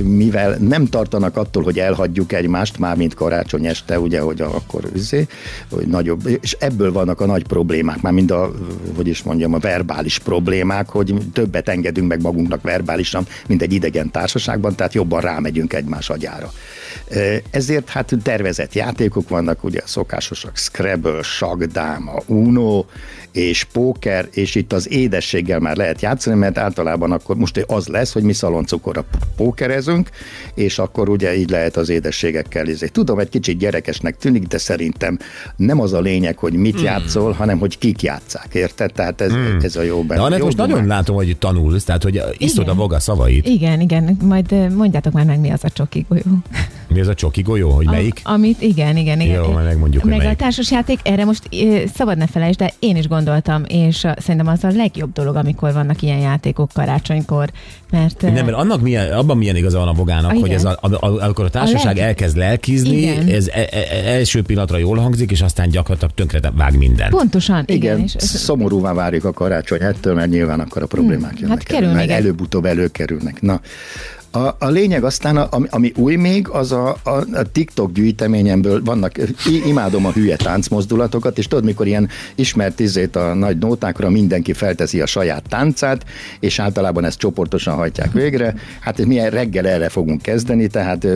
mivel 0.03 0.57
nem 0.59 0.85
tartanak 0.85 1.37
attól, 1.37 1.63
hogy 1.63 1.79
elhagyjuk 1.79 2.33
egymást, 2.33 2.79
már 2.79 2.95
mint 2.95 3.13
karácsony 3.13 3.65
este, 3.65 3.99
ugye, 3.99 4.19
hogy 4.19 4.41
akkor 4.41 4.83
izé, 4.95 5.27
hogy 5.71 5.87
nagyobb, 5.87 6.39
és 6.41 6.57
ebből 6.59 6.91
vannak 6.91 7.21
a 7.21 7.25
nagy 7.25 7.45
problémák, 7.47 8.01
már 8.01 8.13
mind 8.13 8.31
a, 8.31 8.51
hogy 8.95 9.07
is 9.07 9.23
mondjam, 9.23 9.53
a 9.53 9.59
verbális 9.59 10.19
problémák, 10.19 10.89
hogy 10.89 11.15
többet 11.33 11.69
engedünk 11.69 12.07
meg 12.07 12.21
magunknak 12.21 12.61
verbálisan, 12.77 13.27
mint 13.47 13.61
egy 13.61 13.73
idegen 13.73 14.11
társaságban, 14.11 14.75
tehát 14.75 14.93
jobban 14.93 15.21
rámegyünk 15.21 15.73
egymás 15.73 16.09
agyára. 16.09 16.51
Ezért 17.51 17.89
hát 17.89 18.13
tervezett 18.23 18.73
játékok 18.73 19.29
vannak, 19.29 19.63
ugye 19.63 19.81
szokásosak, 19.85 20.57
Scrabble, 20.57 21.21
Sagdáma, 21.23 22.21
Uno 22.25 22.85
és 23.31 23.63
póker, 23.63 24.27
és 24.31 24.55
itt 24.55 24.73
az 24.73 24.91
édességgel 24.91 25.59
már 25.59 25.75
lehet 25.75 26.01
játszani, 26.01 26.35
mert 26.35 26.57
általában 26.57 27.11
akkor 27.11 27.35
most 27.35 27.63
az 27.67 27.87
lesz, 27.87 28.13
hogy 28.13 28.23
mi 28.23 28.33
szaloncukorra 28.33 29.05
pókerezünk, 29.35 30.09
és 30.55 30.79
akkor 30.79 31.09
ugye 31.09 31.37
így 31.37 31.49
lehet 31.49 31.77
az 31.77 31.89
édességekkel. 31.89 32.67
izé. 32.67 32.87
Tudom, 32.87 33.19
egy 33.19 33.29
kicsit 33.29 33.57
gyerekesnek 33.57 34.17
tűnik, 34.17 34.47
de 34.47 34.57
szerintem 34.57 35.17
nem 35.55 35.79
az 35.81 35.93
a 35.93 35.99
lényeg, 35.99 36.37
hogy 36.37 36.53
mit 36.53 36.81
játszol, 36.81 37.31
hanem 37.31 37.59
hogy 37.59 37.77
kik 37.77 38.01
játszák, 38.01 38.47
érted? 38.53 38.93
Tehát 38.93 39.21
ez, 39.21 39.31
ez 39.61 39.75
a 39.75 39.81
jó 39.81 40.01
De 40.01 40.07
benne. 40.07 40.21
Anett, 40.21 40.39
jó 40.39 40.45
most 40.45 40.57
nagyon 40.57 40.73
dumák. 40.81 40.87
látom, 40.97 41.15
hogy 41.15 41.37
tanulsz, 41.37 41.83
tehát 41.83 42.03
hogy 42.03 42.21
iszod 42.37 42.67
a 42.67 42.73
maga 42.73 42.99
szavait. 42.99 43.47
Igen, 43.47 43.79
igen, 43.79 44.17
majd 44.23 44.73
mondjátok 44.75 45.13
már 45.13 45.25
meg, 45.25 45.39
mi 45.39 45.51
az 45.51 45.63
a 45.63 45.69
csoki 45.69 46.05
golyó. 46.09 46.21
Mi 46.87 46.99
az 46.99 47.07
a 47.07 47.13
csoki 47.13 47.41
golyó, 47.41 47.69
hogy 47.69 47.85
melyik? 47.85 48.21
A, 48.23 48.31
amit, 48.31 48.61
igen, 48.61 48.97
igen, 48.97 49.19
igen. 49.19 49.43
Jó, 49.43 49.51
majd 49.51 49.65
megmondjuk, 49.65 50.01
hogy 50.01 50.11
Meg 50.11 50.19
melyik. 50.21 50.33
a 50.33 50.35
társasjáték, 50.43 50.99
erre 51.03 51.25
most 51.25 51.49
szabad 51.95 52.17
ne 52.17 52.27
felejtsd, 52.27 52.59
de 52.59 52.73
én 52.79 52.95
is 52.95 53.07
gondoltam, 53.17 53.63
és 53.67 53.95
szerintem 54.17 54.47
az 54.47 54.63
a 54.63 54.67
legjobb 54.75 55.13
dolog, 55.13 55.35
amikor 55.35 55.73
vannak 55.73 56.01
ilyen 56.01 56.17
játékok 56.19 56.69
karácsonykor, 56.73 57.49
mert... 57.91 58.21
Nem, 58.21 58.33
mert 58.33 58.51
annak 58.57 58.81
milyen, 58.81 59.11
abban 59.11 59.37
milyen 59.37 59.55
igaza 59.55 59.77
van 59.79 59.87
a 59.87 59.91
bogának, 59.93 60.31
Ah, 60.31 60.39
hogy 60.39 60.49
ez 60.51 60.61
igen. 60.61 60.73
a, 60.81 60.87
a, 60.87 61.05
a, 61.07 61.23
amikor 61.23 61.45
a 61.45 61.49
társaság 61.49 61.95
leg- 61.95 62.05
elkezd 62.05 62.37
lelkizni, 62.37 62.97
Igen. 62.97 63.27
ez 63.27 63.47
e, 63.47 63.67
e, 63.71 64.07
első 64.09 64.41
pillanatra 64.41 64.77
jól 64.77 64.97
hangzik, 64.97 65.31
és 65.31 65.41
aztán 65.41 65.69
gyakorlatilag 65.69 66.13
tönkre 66.13 66.51
vág 66.55 66.77
minden. 66.77 67.09
Pontosan, 67.09 67.63
igen. 67.65 67.75
Igen, 67.97 67.99
és, 68.03 68.15
szomorúvá 68.19 68.93
várjuk 68.93 69.25
a 69.25 69.31
karácsony 69.33 69.81
ettől, 69.81 70.13
mert 70.13 70.29
nyilván 70.29 70.59
akkor 70.59 70.81
a 70.81 70.85
problémák 70.85 71.31
Hmm, 71.31 71.39
jönnek 71.41 71.57
hát 71.57 71.69
elő, 71.71 71.79
kerül 71.79 71.93
mert 71.95 72.07
még 72.07 72.15
egy- 72.15 72.23
előbb-utóbb 72.23 72.65
előkerülnek. 72.65 73.41
Na, 73.41 73.61
a, 74.37 74.55
a 74.59 74.67
lényeg 74.67 75.03
aztán, 75.03 75.37
ami, 75.37 75.67
ami 75.69 75.91
új 75.95 76.15
még, 76.15 76.49
az 76.49 76.71
a, 76.71 76.97
a, 77.03 77.09
a 77.09 77.51
TikTok 77.51 77.91
gyűjteményemből 77.91 78.83
vannak, 78.83 79.11
imádom 79.65 80.05
a 80.05 80.11
hülye 80.11 80.35
táncmozdulatokat, 80.35 81.37
és 81.37 81.47
tudod, 81.47 81.63
mikor 81.63 81.87
ilyen 81.87 82.09
ismert 82.35 82.79
izét 82.79 83.15
a 83.15 83.33
nagy 83.33 83.57
nótákra 83.57 84.09
mindenki 84.09 84.53
felteszi 84.53 85.01
a 85.01 85.05
saját 85.05 85.43
táncát, 85.49 86.05
és 86.39 86.59
általában 86.59 87.05
ezt 87.05 87.19
csoportosan 87.19 87.75
hajtják 87.75 88.11
végre. 88.11 88.55
Hát 88.79 89.05
mi 89.05 89.29
reggel 89.29 89.67
erre 89.67 89.89
fogunk 89.89 90.21
kezdeni, 90.21 90.67
tehát 90.67 91.07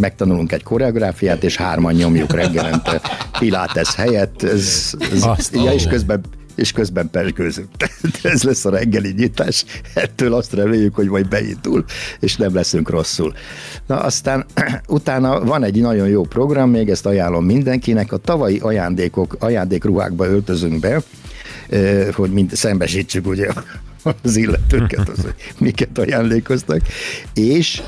megtanulunk 0.00 0.52
egy 0.52 0.62
koreográfiát, 0.62 1.44
és 1.44 1.56
hárman 1.56 1.94
nyomjuk 1.94 2.32
reggelente 2.32 3.00
Pilates 3.38 3.94
helyett. 3.94 4.42
Ez, 4.42 4.94
ez, 5.12 5.22
Azt, 5.22 5.54
ja, 5.54 5.72
és 5.72 5.86
közben 5.86 6.20
és 6.56 6.72
közben 6.72 7.10
pergőzünk. 7.10 7.68
Ez 8.22 8.42
lesz 8.42 8.64
a 8.64 8.70
reggeli 8.70 9.12
nyitás, 9.16 9.64
ettől 9.94 10.34
azt 10.34 10.52
reméljük, 10.52 10.94
hogy 10.94 11.08
majd 11.08 11.28
beindul, 11.28 11.84
és 12.20 12.36
nem 12.36 12.54
leszünk 12.54 12.90
rosszul. 12.90 13.34
Na 13.86 13.96
aztán 13.96 14.46
utána 14.88 15.44
van 15.44 15.64
egy 15.64 15.80
nagyon 15.80 16.08
jó 16.08 16.22
program, 16.22 16.70
még 16.70 16.88
ezt 16.88 17.06
ajánlom 17.06 17.44
mindenkinek, 17.44 18.12
a 18.12 18.16
tavalyi 18.16 18.58
ajándékok, 18.58 19.36
ajándékruhákba 19.38 20.26
öltözünk 20.26 20.80
be, 20.80 21.02
hogy 22.12 22.30
mind 22.30 22.54
szembesítsük 22.54 23.26
ugye 23.26 23.48
az 24.22 24.36
illetőket, 24.36 25.08
az, 25.08 25.22
hogy 25.22 25.34
miket 25.58 25.98
ajándékoztak, 25.98 26.80
és 27.34 27.82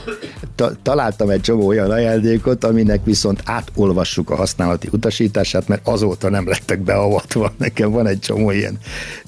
ta- 0.54 0.78
találtam 0.82 1.30
egy 1.30 1.40
csomó 1.40 1.66
olyan 1.66 1.90
ajándékot, 1.90 2.64
aminek 2.64 3.04
viszont 3.04 3.42
átolvassuk 3.44 4.30
a 4.30 4.36
használati 4.36 4.88
utasítását, 4.92 5.68
mert 5.68 5.88
azóta 5.88 6.30
nem 6.30 6.48
lettek 6.48 6.80
beavatva. 6.80 7.52
Nekem 7.58 7.90
van 7.90 8.06
egy 8.06 8.18
csomó 8.18 8.50
ilyen, 8.50 8.78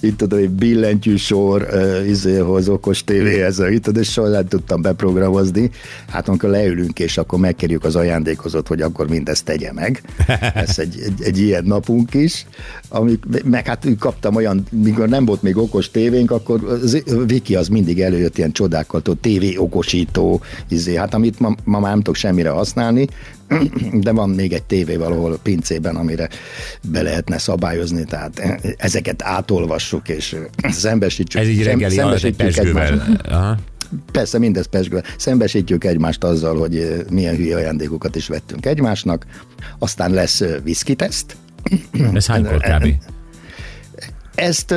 itt 0.01 0.17
tudom, 0.17 0.39
egy 0.39 0.51
billentyűsor, 0.51 1.69
uh, 1.73 2.09
izéhoz, 2.09 2.69
okos 2.69 3.05
tévéhez, 3.05 3.59
itt 3.59 3.83
tudom, 3.83 4.03
és 4.03 4.11
soha 4.13 4.29
nem 4.29 4.47
tudtam 4.49 4.83
beprogramozni. 4.83 5.71
Hát 6.09 6.29
amikor 6.29 6.51
leülünk, 6.51 6.99
és 6.99 7.19
akkor 7.19 7.39
megkérjük 7.39 7.85
az 7.85 7.97
ajándékozót, 7.97 8.69
hogy 8.69 8.83
akkor 8.83 9.09
mindezt 9.09 9.45
tegye 9.45 9.73
meg. 9.73 10.03
Ez 10.55 10.79
egy, 10.79 11.01
egy, 11.05 11.23
egy 11.23 11.39
ilyen 11.39 11.65
napunk 11.65 12.15
is. 12.15 12.47
Amik, 12.93 13.25
meg 13.45 13.67
hát 13.67 13.87
kaptam 13.99 14.35
olyan, 14.35 14.65
mikor 14.71 15.09
nem 15.09 15.25
volt 15.25 15.43
még 15.43 15.57
okos 15.57 15.91
tévénk, 15.91 16.31
akkor 16.31 16.65
az, 16.65 17.03
Viki 17.27 17.55
az 17.55 17.69
mindig 17.69 18.01
előjött 18.01 18.39
ilyen 18.39 18.53
csodákkal, 18.53 19.03
tévé 19.21 19.57
okosító, 19.57 20.41
izé, 20.69 20.97
hát 20.97 21.15
amit 21.15 21.39
ma, 21.39 21.55
ma 21.65 21.79
már 21.79 21.91
nem 21.91 21.99
tudok 21.99 22.15
semmire 22.15 22.51
használni, 22.51 23.09
de 24.05 24.13
van 24.13 24.31
még 24.31 24.53
egy 24.53 24.63
tévé 24.63 24.97
valahol 24.97 25.39
pincében, 25.43 25.97
amire 25.97 26.29
be 26.91 27.03
lehetne 27.03 27.39
szabályozni, 27.39 28.05
tehát 28.05 28.61
ezeket 28.77 29.23
átolvassuk, 29.23 30.09
és 30.09 30.37
szembesítsük. 30.63 31.41
Ez 31.41 31.49
így 31.49 31.63
reggeli 31.63 31.95
szembesítjük. 31.95 32.77
Aha. 33.29 33.57
Persze, 34.13 34.39
mindez 34.39 34.67
pesgővel. 34.67 35.05
Szembesítjük 35.17 35.85
egymást 35.85 36.25
azzal, 36.25 36.59
hogy 36.59 37.05
milyen 37.11 37.37
hülye 37.37 37.57
ajándékokat 37.57 38.17
is 38.17 38.29
vettünk 38.29 38.67
egymásnak. 38.67 39.27
Aztán 39.79 40.11
lesz 40.11 40.41
eh, 40.41 40.57
whisky 41.63 41.91
teszt. 41.91 42.17
Ez 42.17 42.27
hánykor 42.27 42.61
kb? 42.61 43.20
Ezt 44.35 44.71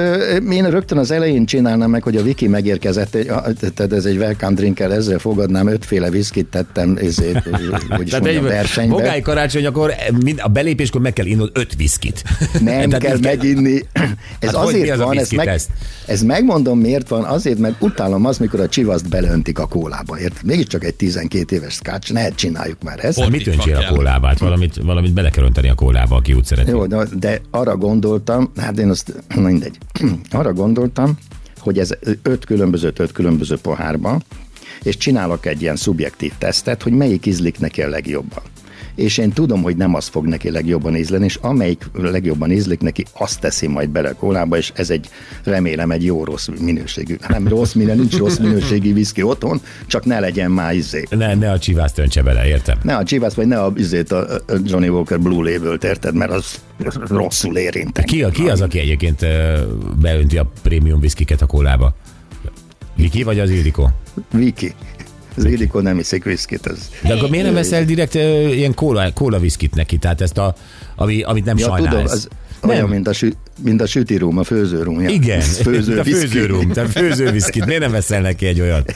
én 0.51 0.69
rögtön 0.69 0.97
az 0.97 1.11
elején 1.11 1.45
csinálnám 1.45 1.89
meg, 1.89 2.03
hogy 2.03 2.17
a 2.17 2.23
Viki 2.23 2.47
megérkezett, 2.47 3.17
tehát 3.73 3.93
ez 3.93 4.05
egy 4.05 4.17
welcome 4.17 4.53
drinkkel, 4.53 4.93
ezzel 4.93 5.19
fogadnám, 5.19 5.67
ötféle 5.67 6.09
viszkit 6.09 6.45
tettem, 6.45 6.97
ezért, 7.01 7.43
hogy 7.43 7.61
is 8.03 8.09
Tehát 8.09 8.19
mondjam, 8.19 8.43
versenybe. 8.43 8.93
bogály 8.95 9.21
karácsony, 9.21 9.65
akkor 9.65 9.93
mind- 10.23 10.39
a 10.43 10.47
belépéskor 10.47 11.01
meg 11.01 11.13
kell 11.13 11.25
innod 11.25 11.49
öt 11.53 11.75
viszkit. 11.75 12.23
Nem 12.61 12.89
Tehát 12.89 12.97
kell 12.97 13.17
meginni. 13.21 13.81
Ez 14.39 14.49
Hát 14.49 14.55
azért 14.55 14.89
az 14.89 14.99
a 14.99 15.05
van, 15.05 15.17
ezt, 15.17 15.35
meg, 15.35 15.59
ez 16.05 16.21
megmondom 16.21 16.79
miért 16.79 17.07
van, 17.07 17.23
azért, 17.23 17.57
mert 17.59 17.75
utálom 17.79 18.25
az, 18.25 18.37
mikor 18.37 18.59
a 18.59 18.67
csivaszt 18.67 19.09
belöntik 19.09 19.59
a 19.59 19.67
kólába. 19.67 20.19
Érted? 20.19 20.43
Mégiscsak 20.43 20.83
egy 20.83 20.95
12 20.95 21.55
éves 21.55 21.73
skács, 21.73 22.13
ne 22.13 22.29
csináljuk 22.29 22.83
már 22.83 23.05
ezt. 23.05 23.19
Hát 23.19 23.29
mit 23.29 23.47
öntsél 23.47 23.75
a? 23.75 24.09
Hát 24.09 24.39
valamit, 24.39 24.75
valamit 24.83 25.13
bele 25.13 25.29
kell 25.29 25.43
önteni 25.43 25.69
a 25.69 25.73
kólába, 25.73 26.15
aki 26.15 26.33
úgy 26.33 26.45
szereti. 26.45 26.69
Jó, 26.69 26.85
de, 26.85 26.97
de 27.19 27.41
arra 27.49 27.77
gondoltam, 27.77 28.51
hát 28.57 28.79
én 28.79 28.89
azt, 28.89 29.13
na 29.43 29.49
mindegy, 29.49 29.77
arra 30.39 30.53
gondoltam, 30.53 31.17
hogy 31.59 31.79
ez 31.79 31.91
öt 32.21 32.45
különböző, 32.45 32.93
öt 32.97 33.11
különböző 33.11 33.57
pohárba, 33.57 34.21
és 34.83 34.97
csinálok 34.97 35.45
egy 35.45 35.61
ilyen 35.61 35.75
szubjektív 35.75 36.31
tesztet, 36.37 36.83
hogy 36.83 36.93
melyik 36.93 37.25
ízlik 37.25 37.59
neki 37.59 37.81
a 37.81 37.89
legjobban. 37.89 38.43
És 38.95 39.17
én 39.17 39.31
tudom, 39.31 39.61
hogy 39.61 39.75
nem 39.75 39.95
az 39.95 40.07
fog 40.07 40.25
neki 40.25 40.51
legjobban 40.51 40.95
ízleni, 40.95 41.25
és 41.25 41.35
amelyik 41.35 41.89
legjobban 41.93 42.51
ízlik 42.51 42.79
neki, 42.79 43.05
azt 43.13 43.39
teszi 43.39 43.67
majd 43.67 43.89
bele 43.89 44.09
a 44.09 44.15
kólába, 44.15 44.57
és 44.57 44.71
ez 44.75 44.89
egy, 44.89 45.09
remélem, 45.43 45.91
egy 45.91 46.03
jó 46.03 46.23
rossz 46.23 46.47
minőségű, 46.59 47.15
nem 47.27 47.47
rossz 47.47 47.73
minő, 47.73 47.95
nincs 47.95 48.17
rossz 48.17 48.37
minőségi 48.37 48.93
viszki 48.93 49.21
otthon, 49.21 49.61
csak 49.87 50.05
ne 50.05 50.19
legyen 50.19 50.51
már 50.51 50.75
izé. 50.75 51.05
Ne, 51.09 51.35
ne 51.35 51.51
a 51.51 51.59
csivászt 51.59 51.97
öntse 51.97 52.21
bele, 52.21 52.47
értem? 52.47 52.77
Ne 52.83 52.95
a 52.95 53.03
Chivas, 53.03 53.35
vagy 53.35 53.47
ne 53.47 53.59
a, 53.59 53.73
izét, 53.75 54.11
a, 54.11 54.33
a 54.33 54.41
Johnny 54.63 54.87
Walker 54.87 55.19
Blue 55.19 55.51
Label-t, 55.51 55.83
érted? 55.83 56.15
Mert 56.15 56.31
az 56.31 56.61
rosszul 57.07 57.57
érint. 57.57 58.03
Ki, 58.03 58.23
a, 58.23 58.29
ki 58.29 58.49
az, 58.49 58.61
aki 58.61 58.79
egyébként 58.79 59.25
beönti 59.99 60.37
a 60.37 60.51
prémium 60.61 60.99
viszkiket 60.99 61.41
a 61.41 61.45
kólába? 61.45 61.95
Viki 62.95 63.23
vagy 63.23 63.39
az 63.39 63.49
Ildikó? 63.49 63.89
Viki. 64.31 64.73
Az 65.37 65.45
Ildikó 65.45 65.79
nem 65.79 65.99
iszik 65.99 66.23
viszkit. 66.23 66.67
Ez. 66.67 66.89
De 67.03 67.13
akkor 67.13 67.29
miért 67.29 67.45
nem 67.45 67.53
veszel 67.53 67.85
direkt 67.85 68.13
ilyen 68.13 68.73
kóla, 68.73 69.13
kóla 69.13 69.39
viszkit 69.39 69.75
neki? 69.75 69.97
Tehát 69.97 70.21
ezt 70.21 70.37
a, 70.37 70.55
ami, 70.95 71.21
amit 71.21 71.45
nem 71.45 71.57
Ja, 71.57 71.65
sajnálsz. 71.65 71.89
tudom, 71.91 72.05
az 72.05 72.27
olyan, 72.67 72.89
mint 72.89 73.07
a, 73.07 73.13
sü, 73.13 73.29
mint 73.61 73.81
a 73.81 73.85
sütirum, 73.85 74.37
a 74.37 74.43
főzőrum. 74.43 75.01
Ja. 75.01 75.09
Igen, 75.09 75.39
Főző, 75.41 75.99
a 75.99 76.03
viszki. 76.03 76.27
főzőrum, 76.27 76.71
te 76.71 76.85
főző 76.85 77.31
viszkit. 77.31 77.65
Miért 77.65 77.81
nem 77.81 77.91
veszel 77.91 78.21
neki 78.21 78.45
egy 78.45 78.61
olyat? 78.61 78.93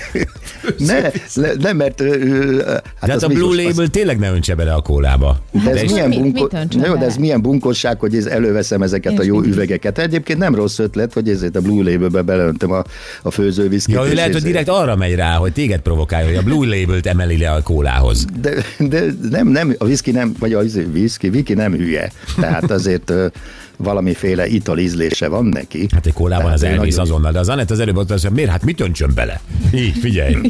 Ne, 0.77 1.01
ne, 1.33 1.53
nem, 1.59 1.77
mert... 1.77 2.01
Hát 2.01 2.11
De 2.11 2.81
hát 2.99 3.09
az 3.15 3.23
a 3.23 3.27
Blue 3.27 3.63
Label 3.63 3.87
tényleg 3.87 4.19
ne 4.19 4.31
öntse 4.31 4.55
bele 4.55 4.73
a 4.73 4.81
kólába. 4.81 5.39
De 5.63 5.69
ez 5.69 5.81
és- 5.81 5.91
milyen, 5.91 6.09
Mit- 6.09 6.19
bunko... 6.21 6.47
mit 6.51 6.85
jó, 6.85 6.95
de 6.95 7.05
ez 7.05 7.15
milyen 7.15 7.41
bunkosság, 7.41 7.99
hogy 7.99 8.15
ez 8.15 8.25
előveszem 8.25 8.81
ezeket 8.81 9.11
Én 9.11 9.19
a 9.19 9.23
jó 9.23 9.41
üvegeket. 9.43 9.97
Egyébként 9.97 10.39
nem 10.39 10.55
rossz 10.55 10.79
ötlet, 10.79 11.13
hogy 11.13 11.29
ezért 11.29 11.55
a 11.55 11.61
Blue 11.61 11.91
Labelbe 11.91 12.21
beleöntöm 12.21 12.71
a, 12.71 12.83
a 13.21 13.31
főzőviszkit. 13.31 13.95
Ja, 13.95 14.07
ő 14.09 14.13
lehet, 14.13 14.33
hogy 14.33 14.43
direkt 14.43 14.69
arra 14.69 14.95
megy 14.95 15.15
rá, 15.15 15.35
hogy 15.35 15.53
téged 15.53 15.79
provokálja, 15.79 16.27
hogy 16.27 16.35
a 16.35 16.41
Blue 16.41 16.79
Label-t 16.79 17.05
emeli 17.07 17.37
le 17.37 17.51
a 17.51 17.61
kólához. 17.61 18.25
De, 18.41 18.53
de 18.79 19.03
nem, 19.29 19.47
nem, 19.47 19.75
a 19.77 19.85
whisky 19.85 20.11
nem, 20.11 20.35
vagy 20.39 20.53
a 20.53 20.63
izé, 20.63 20.87
whisky, 20.93 21.27
whisky 21.27 21.53
nem 21.53 21.73
hülye. 21.73 22.11
Tehát 22.39 22.71
azért 22.71 23.13
valamiféle 23.77 24.47
ital 24.47 24.77
ízlése 24.77 25.27
van 25.27 25.45
neki. 25.45 25.87
Hát 25.93 26.05
egy 26.05 26.13
kólában 26.13 26.51
az 26.51 26.63
elmész 26.63 26.95
nagyon- 26.95 26.99
azonnal, 26.99 27.31
de 27.31 27.39
az 27.39 27.49
Anett 27.49 27.71
az 27.71 27.79
előbb 27.79 27.97
ott 27.97 28.11
azt 28.11 28.23
mondja, 28.23 28.31
miért? 28.31 28.49
Hát 28.49 28.63
mit 28.63 28.79
öntsön 28.81 29.11
bele? 29.15 29.41
Így, 29.73 29.97
figyelj. 29.97 30.35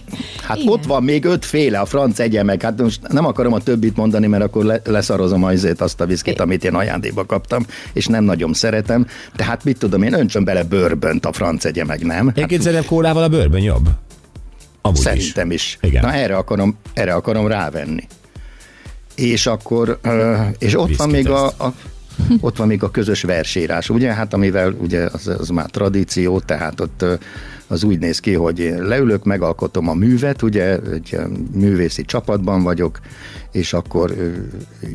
Hát 0.47 0.57
Igen. 0.57 0.69
ott 0.71 0.85
van 0.85 1.03
még 1.03 1.25
ötféle, 1.25 1.79
a 1.79 1.85
franc 1.85 2.19
egyemek, 2.19 2.61
hát 2.61 2.81
most 2.81 2.99
nem 3.07 3.25
akarom 3.25 3.53
a 3.53 3.59
többit 3.59 3.95
mondani, 3.95 4.27
mert 4.27 4.43
akkor 4.43 4.65
le, 4.65 4.81
leszarozom 4.85 5.43
azért 5.43 5.81
azt 5.81 6.01
a 6.01 6.05
viszkit, 6.05 6.39
amit 6.39 6.63
én 6.63 6.73
ajándékba 6.73 7.25
kaptam, 7.25 7.65
és 7.93 8.05
nem 8.05 8.23
nagyon 8.23 8.53
szeretem. 8.53 9.07
Tehát 9.35 9.63
mit 9.63 9.77
tudom 9.79 10.01
én, 10.03 10.13
öntsön 10.13 10.43
bele 10.43 10.63
bőrbönt 10.63 11.25
a 11.25 11.31
franc 11.31 11.65
egyemek, 11.65 12.03
nem? 12.03 12.25
Hát 12.27 12.37
Egyébként 12.37 12.61
szerintem 12.61 12.87
kólával 12.87 13.23
a 13.23 13.27
bőrben 13.27 13.61
jobb. 13.61 13.89
Amúgy 14.81 14.97
szerintem 14.99 15.51
is. 15.51 15.77
Igen. 15.81 16.01
Na 16.05 16.13
erre 16.13 16.35
akarom, 16.37 16.77
erre 16.93 17.13
akarom 17.13 17.47
rávenni. 17.47 18.07
És 19.15 19.45
akkor, 19.47 19.99
és 20.57 20.77
ott 20.79 20.95
van 20.95 21.09
még 21.09 21.29
a, 21.29 21.45
a 21.45 21.73
ott 22.39 22.57
van 22.57 22.67
még 22.67 22.83
a 22.83 22.91
közös 22.91 23.21
versírás, 23.21 23.89
ugye? 23.89 24.13
Hát 24.13 24.33
amivel 24.33 24.71
ugye 24.71 25.09
az, 25.11 25.27
az 25.27 25.49
már 25.49 25.69
tradíció, 25.69 26.39
tehát 26.39 26.79
ott 26.79 27.05
az 27.67 27.83
úgy 27.83 27.99
néz 27.99 28.19
ki, 28.19 28.33
hogy 28.33 28.73
leülök, 28.79 29.23
megalkotom 29.23 29.89
a 29.89 29.93
művet, 29.93 30.41
ugye 30.41 30.79
egy 30.79 31.17
művészi 31.53 32.05
csapatban 32.05 32.63
vagyok, 32.63 32.99
és 33.51 33.73
akkor 33.73 34.13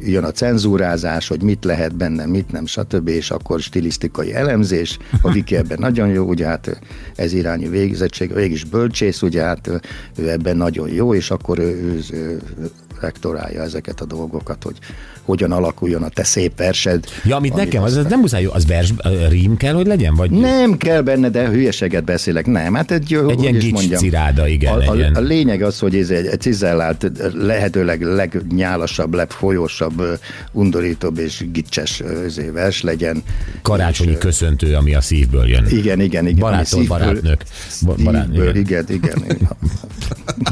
jön 0.05 0.25
a 0.25 0.31
cenzúrázás, 0.31 1.29
hogy 1.29 1.43
mit 1.43 1.65
lehet 1.65 1.97
benne, 1.97 2.27
mit 2.27 2.53
nem, 2.53 2.67
stb., 2.67 3.09
és 3.09 3.31
akkor 3.31 3.61
stilisztikai 3.61 4.35
elemzés, 4.35 4.99
a 5.23 5.33
Viki 5.33 5.57
ebben 5.57 5.79
nagyon 5.81 6.09
jó, 6.09 6.25
ugye 6.25 6.47
hát 6.47 6.81
ez 7.17 7.33
irányú 7.33 7.71
végzettség, 7.71 8.35
végig 8.35 8.53
is 8.53 8.65
bölcsész, 8.65 9.23
ugye 9.23 9.43
hát 9.43 9.71
ő 10.17 10.31
ebben 10.31 10.57
nagyon 10.57 10.89
jó, 10.89 11.15
és 11.15 11.31
akkor 11.31 11.59
ő, 11.59 12.01
ő, 12.13 12.41
ő 12.61 12.71
vektorálja 13.03 13.63
ezeket 13.63 14.01
a 14.01 14.05
dolgokat, 14.05 14.63
hogy 14.63 14.77
hogyan 15.23 15.53
alakuljon 15.53 16.03
a 16.03 16.09
te 16.09 16.25
szép 16.25 16.57
versed. 16.57 17.05
Ja, 17.25 17.37
amit 17.37 17.53
amit 17.53 17.65
nekem, 17.65 17.83
az, 17.83 17.97
az 17.97 18.07
nem 18.09 18.21
muszáj, 18.21 18.45
az 18.45 18.67
vers, 18.67 18.93
rím 19.29 19.57
kell, 19.57 19.75
hogy 19.75 19.87
legyen? 19.87 20.15
Vagy 20.15 20.31
nem 20.31 20.77
kell 20.77 21.01
benne, 21.01 21.29
de 21.29 21.49
hülyeséget 21.49 22.05
beszélek. 22.05 22.47
Nem, 22.47 22.75
hát 22.75 22.91
egy, 22.91 23.19
Egy 23.29 23.43
ilyen 23.43 23.59
gics 23.59 23.89
ciráda, 23.97 24.47
igen, 24.49 24.73
A, 24.75 24.93
a, 24.93 25.11
a, 25.15 25.21
lényeg 25.21 25.63
az, 25.63 25.79
hogy 25.79 25.97
ez 25.97 26.11
egy, 26.11 26.27
egy 26.27 26.41
cizellált, 26.41 27.11
lehetőleg 27.35 28.03
legnyálasabb, 28.03 29.15
legfolyósabb, 29.15 30.01
ö, 30.01 30.13
undorítóbb 30.53 31.19
és 31.19 31.45
gicses 31.53 32.03
izé 32.27 32.49
vers 32.49 32.83
legyen. 32.83 33.23
karácsonyi 33.63 34.19
köszöntő, 34.19 34.75
ami 34.75 34.95
a 34.95 35.01
szívből 35.01 35.49
jön. 35.49 35.67
Igen, 35.69 36.01
igen, 36.01 36.27
igen. 36.27 36.65
Szívből- 36.65 36.89
barátnők. 36.89 37.45
Ba- 37.85 38.03
barát- 38.03 38.35
igen. 38.35 38.57
igen, 38.57 38.85
igen. 38.89 39.25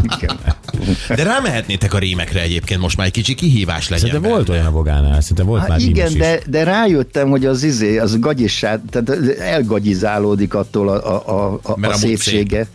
igen. 0.03 0.37
De 1.09 1.23
rámehetnétek 1.23 1.95
a 1.95 1.99
rímekre 1.99 2.41
egyébként, 2.41 2.81
most 2.81 2.97
már 2.97 3.07
egy 3.07 3.13
kicsi 3.13 3.35
kihívás 3.35 3.89
legyen. 3.89 4.07
Szerintem 4.07 4.31
volt 4.31 4.47
benne. 4.47 4.59
olyan 4.59 4.71
a 4.71 4.75
Vogánál, 4.77 5.21
szerintem 5.21 5.47
volt 5.47 5.61
Hát 5.61 5.69
már 5.69 5.79
igen, 5.81 5.93
rímes 5.93 6.11
is. 6.13 6.19
de, 6.19 6.41
de 6.47 6.65
rájöttem, 6.65 7.29
hogy 7.31 7.47
az 7.47 7.63
izé, 7.63 7.99
az 7.99 8.19
gagyissá, 8.19 8.81
tehát 8.91 9.39
elgagyizálódik 9.39 10.55
attól 10.55 10.89
a, 10.89 11.15
a, 11.15 11.29
a, 11.29 11.61
a, 11.63 11.77
a 11.81 11.87
a 11.87 11.93
szépsége. 11.93 12.67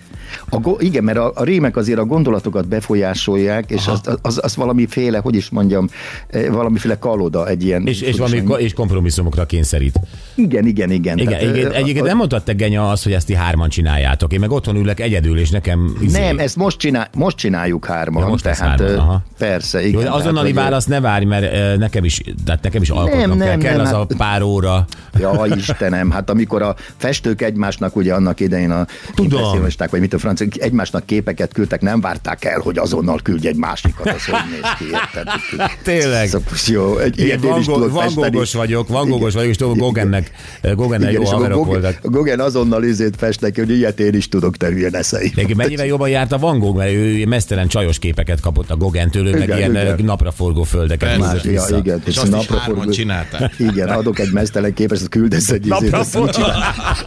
A 0.50 0.58
go, 0.60 0.76
igen, 0.80 1.04
mert 1.04 1.18
a, 1.18 1.32
a 1.36 1.44
rémek 1.44 1.78
azért 1.78 2.00
a 2.00 2.06
gondolatokat 2.06 2.68
befolyásolják, 2.68 3.70
és 3.72 3.88
az, 3.88 4.02
az, 4.22 4.40
az 4.44 4.56
valamiféle, 4.56 5.18
hogy 5.18 5.36
is 5.36 5.50
mondjam, 5.50 5.90
eh, 6.28 6.48
valamiféle 6.50 6.98
kaloda 7.00 7.48
egy 7.48 7.64
ilyen... 7.66 7.88
És, 7.88 8.02
és, 8.02 8.18
valami, 8.18 8.44
ko- 8.44 8.60
és 8.60 8.74
kompromisszumokra 8.74 9.46
kényszerít. 9.46 10.00
Igen, 10.36 10.66
igen, 10.66 10.92
igen. 10.92 11.18
Igen, 11.18 11.30
Tehát, 11.32 11.42
egyébként, 11.42 11.74
ö, 11.74 11.76
egyébként 11.76 12.06
nem 12.06 12.18
mondtad 12.18 12.44
te 12.44 12.54
Genya 12.54 12.90
azt, 12.90 13.04
hogy 13.04 13.14
ezt 13.14 13.26
ti 13.26 13.34
hárman 13.34 13.70
csináljátok. 13.70 14.34
Én 14.34 14.40
meg 14.40 14.52
otthon 14.52 14.76
ülök 14.76 15.00
egyedül, 15.00 15.40
és 15.40 15.50
nekem... 15.50 15.98
izé- 16.02 16.20
Nem, 16.20 16.40
ezt 16.40 16.56
most, 16.56 16.78
csinál, 16.78 17.08
most 17.16 17.38
csináljuk 17.38 17.86
hárman, 17.86 18.24
Ja, 18.24 18.30
most 18.30 18.44
tehát 18.44 18.58
hárman, 18.60 18.96
aha. 18.98 19.22
persze, 19.38 19.82
Jó, 19.82 19.88
igen. 19.88 20.00
tehát, 20.02 20.16
azonnali 20.20 20.48
hogy, 20.52 20.58
ö, 20.58 20.62
válasz 20.62 20.86
ne 20.86 21.00
várj, 21.00 21.26
mert 21.26 21.78
nekem 21.78 22.04
is, 22.04 22.22
tehát 22.46 22.62
nekem 22.64 22.82
is 22.82 22.90
alkotnom 22.90 23.38
kell. 23.38 23.48
nem, 23.48 23.60
Kell 23.60 23.76
nem, 23.76 23.86
az 23.86 23.92
a 23.92 23.98
hát- 23.98 24.14
pár 24.18 24.42
óra. 24.42 24.86
Ja, 25.20 25.46
Istenem, 25.56 26.12
hát 26.12 26.30
amikor 26.30 26.62
a 26.62 26.76
festők 26.98 27.42
egymásnak 27.42 27.96
ugye 27.96 28.14
annak 28.14 28.40
idején 28.40 28.72
a 28.72 28.86
Tudom. 29.16 29.62
vagy 29.92 30.00
mit 30.00 30.14
a 30.14 30.20
francia, 30.36 30.64
egymásnak 30.64 31.06
képeket 31.06 31.54
küldtek, 31.54 31.82
nem 31.82 32.02
várták 32.02 32.46
el, 32.46 32.60
hogy 32.60 32.78
azonnal 32.78 33.20
küldj 33.24 33.48
egy 33.48 33.56
másikat, 33.56 34.08
az 34.08 34.26
hogy 34.26 34.40
néz 34.52 34.72
ki, 34.78 34.86
érted? 34.86 35.28
Tényleg. 35.84 36.28
Szóval, 36.28 36.48
jó, 36.66 36.98
egy 36.98 37.20
én 37.20 37.40
Van, 37.42 37.60
is 37.60 37.66
tudok 37.66 37.92
Van. 37.92 38.14
Goghos 38.14 38.54
vagyok, 38.54 38.88
Van 38.88 39.10
Goghos 39.10 39.34
vagyok, 39.34 39.50
és 39.50 39.58
tudom, 39.58 39.78
Gogennek, 39.78 40.32
Gogennel 40.76 41.12
jó 41.12 41.22
és 41.22 41.30
haverok 41.30 41.58
Gog- 41.58 41.68
voltak. 41.68 42.00
Gogen 42.02 42.40
azonnal 42.40 42.84
izét 42.84 43.16
fest 43.18 43.42
neki, 43.42 43.60
hogy 43.60 43.70
ilyet 43.70 44.00
én 44.00 44.14
is 44.14 44.30
tudok, 44.30 44.58
te 44.58 44.68
hülye 44.68 44.90
neszei. 44.90 45.34
Mennyivel 45.56 45.86
jobban 45.86 46.10
járt 46.10 46.32
a 46.32 46.38
Van 46.38 46.60
Gogh, 46.60 46.78
mert 46.78 46.92
ő 46.92 47.26
mesztelen 47.26 47.68
csajos 47.68 48.00
képeket 48.00 48.40
kapott 48.40 48.70
a 48.70 48.76
Gogentől, 48.78 49.28
ő 49.28 49.32
meg 49.32 49.42
Igen, 49.42 49.58
ilyen 49.58 49.72
igen. 49.72 49.96
napraforgó 50.04 50.64
földeket 50.64 51.18
nézett 51.18 51.44
Ja, 51.44 51.78
igen, 51.78 52.02
És 52.06 52.18
azt 52.18 52.36
is 52.40 52.48
hárman 52.48 52.90
csinálták. 52.90 53.54
Igen, 53.60 53.90
adok 53.90 54.20
egy 54.20 54.32
mesztelen 54.32 54.74
képest, 54.74 55.02
azt 55.02 55.10
küldesz 55.10 55.50
egy 55.50 55.66
izét, 55.66 55.94
azt, 55.94 56.20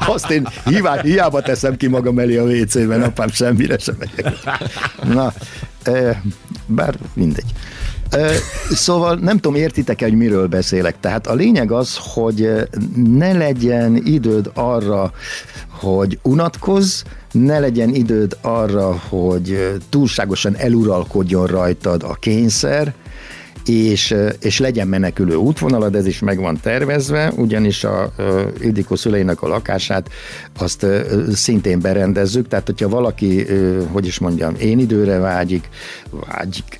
azt 0.06 0.30
én 0.30 0.49
hiába 1.02 1.40
teszem 1.40 1.76
ki 1.76 1.87
magam 1.87 2.18
elé 2.18 2.37
a 2.37 2.42
WC-ben, 2.44 3.02
apám 3.19 3.31
semmire 3.31 3.79
sem 3.79 3.97
megyek. 3.99 4.35
Na, 5.05 5.33
bár 6.67 6.95
mindegy. 7.15 7.53
Szóval 8.71 9.15
nem 9.15 9.39
tudom, 9.39 9.55
értitek-e, 9.55 10.05
hogy 10.05 10.17
miről 10.17 10.47
beszélek. 10.47 11.01
Tehát 11.01 11.27
a 11.27 11.35
lényeg 11.35 11.73
az, 11.73 11.97
hogy 12.01 12.69
ne 12.97 13.33
legyen 13.33 13.97
időd 13.97 14.51
arra, 14.55 15.13
hogy 15.69 16.19
unatkozz, 16.23 17.03
ne 17.33 17.59
legyen 17.59 17.95
időd 17.95 18.37
arra, 18.41 18.93
hogy 19.09 19.77
túlságosan 19.89 20.57
eluralkodjon 20.57 21.47
rajtad 21.47 22.03
a 22.03 22.15
kényszer, 22.15 22.95
és, 23.73 24.15
és 24.41 24.59
legyen 24.59 24.89
menekülő 24.89 25.35
útvonalad, 25.35 25.95
ez 25.95 26.07
is 26.07 26.19
meg 26.19 26.41
van 26.41 26.61
tervezve, 26.63 27.33
ugyanis 27.37 27.85
a 27.85 28.13
Ildikó 28.61 28.97
szüleinek 28.97 29.43
a 29.43 29.49
lakását 29.49 30.11
azt 30.59 30.87
szintén 31.33 31.81
berendezzük, 31.81 32.49
tehát 32.49 32.67
hogyha 32.67 32.89
valaki, 32.89 33.47
hogy 33.93 34.07
is 34.07 34.19
mondjam, 34.19 34.55
én 34.59 34.79
időre 34.79 35.19
vágyik, 35.19 35.69
vágyik, 36.11 36.79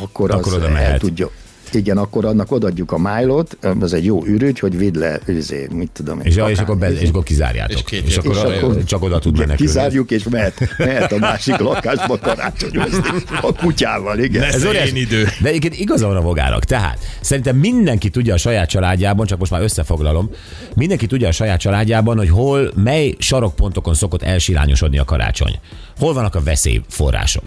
akkor, 0.00 0.30
Akkor 0.30 0.52
az 0.52 0.52
oda 0.52 0.78
el 0.78 0.98
tudja. 0.98 1.30
Igen, 1.74 1.96
akkor 1.98 2.24
annak 2.24 2.52
odaadjuk 2.52 2.92
a 2.92 2.98
májlot, 2.98 3.56
az 3.80 3.92
egy 3.92 4.04
jó 4.04 4.24
ürügy, 4.26 4.58
hogy 4.58 4.78
vidd 4.78 4.98
le, 4.98 5.18
üzé, 5.26 5.68
mit 5.72 5.90
tudom 5.92 6.18
én. 6.18 6.24
És, 6.26 6.34
és, 6.34 6.40
akár- 6.40 6.58
akkor 6.58 6.76
be, 6.76 6.92
és 6.92 7.08
akkor 7.08 7.22
kizárjátok. 7.22 7.76
És 7.76 7.82
két 7.84 8.06
és 8.06 8.16
akkor, 8.16 8.34
És 8.36 8.42
akkor- 8.42 8.84
csak 8.84 9.02
oda 9.02 9.18
tud 9.18 9.32
menekülni. 9.38 9.70
Kizárjuk, 9.72 10.10
és 10.10 10.24
mehet, 10.30 10.74
mehet 10.78 11.12
a 11.12 11.18
másik 11.18 11.56
lakásba 11.56 12.18
karácsonyozni 12.18 12.98
a 13.42 13.52
kutyával, 13.54 14.18
igen. 14.18 14.40
Lesz 14.42 14.54
Ez 14.54 14.64
én 14.64 14.96
idő. 14.96 15.28
De 15.42 15.48
egyébként 15.48 15.78
igaza 15.78 16.06
van 16.06 16.16
a 16.16 16.20
vogának. 16.20 16.64
Tehát 16.64 16.98
szerintem 17.20 17.56
mindenki 17.56 18.08
tudja 18.10 18.34
a 18.34 18.36
saját 18.36 18.68
családjában, 18.68 19.26
csak 19.26 19.38
most 19.38 19.50
már 19.50 19.62
összefoglalom, 19.62 20.30
mindenki 20.74 21.06
tudja 21.06 21.28
a 21.28 21.32
saját 21.32 21.60
családjában, 21.60 22.16
hogy 22.16 22.28
hol, 22.30 22.72
mely 22.74 23.14
sarokpontokon 23.18 23.94
szokott 23.94 24.22
elsilányosodni 24.22 24.98
a 24.98 25.04
karácsony. 25.04 25.58
Hol 25.98 26.12
vannak 26.14 26.34
a 26.34 26.42
veszélyforrások. 26.42 27.42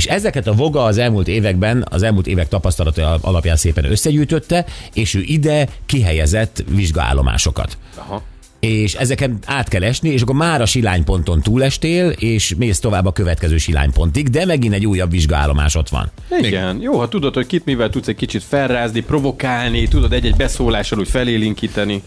És 0.00 0.06
ezeket 0.06 0.46
a 0.46 0.52
voga 0.52 0.84
az 0.84 0.98
elmúlt 0.98 1.28
években, 1.28 1.86
az 1.90 2.02
elmúlt 2.02 2.26
évek 2.26 2.48
tapasztalata 2.48 3.18
alapján 3.20 3.56
szépen 3.56 3.84
összegyűjtötte, 3.84 4.64
és 4.92 5.14
ő 5.14 5.22
ide 5.22 5.68
kihelyezett 5.86 6.64
vizsgaállomásokat. 6.68 7.78
Aha. 7.94 8.22
és 8.60 8.94
ezeken 8.94 9.38
át 9.46 9.68
kell 9.68 9.82
esni, 9.82 10.08
és 10.08 10.22
akkor 10.22 10.34
már 10.34 10.60
a 10.60 10.66
silányponton 10.66 11.42
túlestél, 11.42 12.08
és 12.08 12.54
mész 12.58 12.78
tovább 12.78 13.06
a 13.06 13.12
következő 13.12 13.56
silánypontig, 13.58 14.28
de 14.28 14.44
megint 14.44 14.74
egy 14.74 14.86
újabb 14.86 15.10
vizsgaállomás 15.10 15.74
ott 15.74 15.88
van. 15.88 16.10
Igen, 16.40 16.80
jó, 16.80 16.98
ha 16.98 17.08
tudod, 17.08 17.34
hogy 17.34 17.46
kit 17.46 17.64
mivel 17.64 17.90
tudsz 17.90 18.08
egy 18.08 18.16
kicsit 18.16 18.42
felrázni, 18.42 19.00
provokálni, 19.00 19.88
tudod 19.88 20.12
egy-egy 20.12 20.36
beszólással 20.36 20.98
úgy 20.98 21.08
felélinkíteni. 21.08 22.02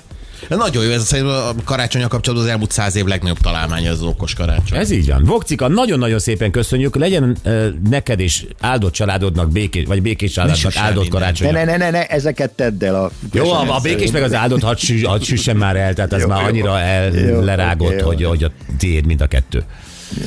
Nagyon 0.49 0.83
jó, 0.83 0.91
ez 0.91 1.05
szerintem 1.05 1.35
a 1.35 1.53
karácsonyal 1.63 2.07
kapcsolatban 2.07 2.47
az 2.47 2.53
elmúlt 2.53 2.71
száz 2.71 2.95
év 2.95 3.05
legnagyobb 3.05 3.39
találmánya 3.39 3.91
az 3.91 4.01
okos 4.01 4.33
karácsony. 4.33 4.77
Ez 4.77 4.91
így 4.91 5.07
van. 5.07 5.23
Vokcika, 5.23 5.67
nagyon-nagyon 5.67 6.19
szépen 6.19 6.51
köszönjük. 6.51 6.95
Legyen 6.95 7.37
uh, 7.45 7.67
neked 7.89 8.19
és 8.19 8.45
áldott 8.59 8.93
családodnak, 8.93 9.51
békés, 9.51 9.85
vagy 9.85 10.01
békés 10.01 10.31
családodnak 10.31 10.75
áldott 10.75 11.07
karácsony. 11.07 11.51
Ne, 11.51 11.63
ne, 11.63 11.71
ne, 11.71 11.77
ne, 11.77 11.89
ne, 11.89 12.05
ezeket 12.05 12.51
tedd 12.51 12.83
el 12.83 12.95
a... 12.95 13.11
Jó, 13.31 13.51
a, 13.51 13.75
a 13.75 13.79
békés 13.79 14.11
meg 14.11 14.23
az 14.23 14.33
áldott 14.33 14.61
hadd, 14.61 14.77
süss, 14.77 15.03
hadd 15.03 15.21
süssen 15.21 15.55
már 15.55 15.75
el, 15.75 15.93
tehát 15.93 16.13
ez 16.13 16.21
Jó, 16.21 16.27
már 16.27 16.41
jó. 16.41 16.47
annyira 16.47 16.79
el 16.79 17.13
Jó, 17.13 17.41
lerágott, 17.41 17.87
oké, 17.87 17.97
jó. 17.99 18.05
hogy, 18.07 18.23
hogy 18.23 18.43
a 18.43 18.51
tiéd 18.77 19.05
mind 19.05 19.21
a 19.21 19.27
kettő. 19.27 19.63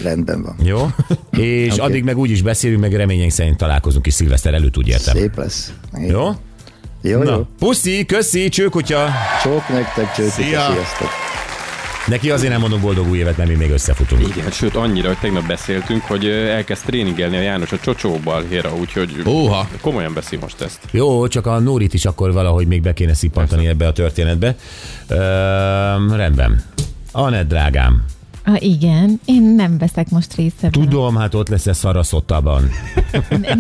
Rendben 0.03 0.43
van. 0.43 0.57
Jó? 0.63 0.91
És 1.41 1.73
Oké. 1.73 1.81
addig 1.81 2.05
meg 2.05 2.19
úgy 2.19 2.31
is 2.31 2.43
beszélünk, 2.43 2.81
meg 2.81 2.93
reményeink 2.95 3.33
szerint 3.33 3.57
találkozunk 3.57 4.07
is 4.07 4.15
szilveszter 4.15 4.55
előtt, 4.55 4.79
úgy 4.79 4.89
értem. 4.89 5.17
Szép 5.17 5.37
lesz. 5.37 5.73
Jó? 6.09 6.31
Jó, 7.09 7.23
Na, 7.23 7.31
jó. 7.31 7.47
puszi, 7.59 8.05
köszi, 8.07 8.49
csőkutya. 8.49 9.09
Csók 9.43 9.69
nektek, 9.69 10.15
csőtük, 10.15 10.33
Szia. 10.33 10.47
sziasztok. 10.73 11.09
Neki 12.07 12.31
azért 12.31 12.51
nem 12.53 12.61
mondunk 12.61 12.83
boldog 12.83 13.09
új 13.11 13.19
évet, 13.19 13.37
mert 13.37 13.49
mi 13.49 13.55
még 13.55 13.71
összefutunk. 13.71 14.37
Igen, 14.37 14.51
sőt 14.51 14.77
annyira, 14.77 15.09
hogy 15.09 15.19
tegnap 15.19 15.47
beszéltünk, 15.47 16.03
hogy 16.03 16.25
ö, 16.25 16.47
elkezd 16.47 16.85
tréningelni 16.87 17.37
a 17.37 17.41
János 17.41 17.73
a 17.73 17.79
csocsóból, 17.79 18.43
Héra, 18.49 18.75
úgyhogy 18.77 19.23
Óha. 19.27 19.69
komolyan 19.81 20.13
beszél 20.15 20.39
most 20.39 20.61
ezt. 20.61 20.79
Jó, 20.91 21.29
csak 21.29 21.47
a 21.47 21.59
Nórit 21.59 21.95
is 21.95 22.05
akkor 22.05 22.33
valahogy 22.33 22.67
még 22.67 22.83
be 22.83 22.93
kéne 22.93 23.15
szippantani 23.15 23.67
ebbe 23.67 23.87
a 23.87 23.93
történetbe. 23.93 24.57
Öm, 25.09 26.13
rendben. 26.13 26.63
Anett, 27.13 27.49
drágám. 27.49 28.05
Ah, 28.45 28.63
igen, 28.63 29.21
én 29.25 29.43
nem 29.43 29.79
veszek 29.79 30.11
most 30.11 30.35
részt 30.35 30.55
ebben. 30.61 30.71
Tudom, 30.83 31.17
hát 31.17 31.35
ott 31.35 31.49
lesz 31.49 31.67
ez 31.67 31.79
szaraszotában. 31.79 32.71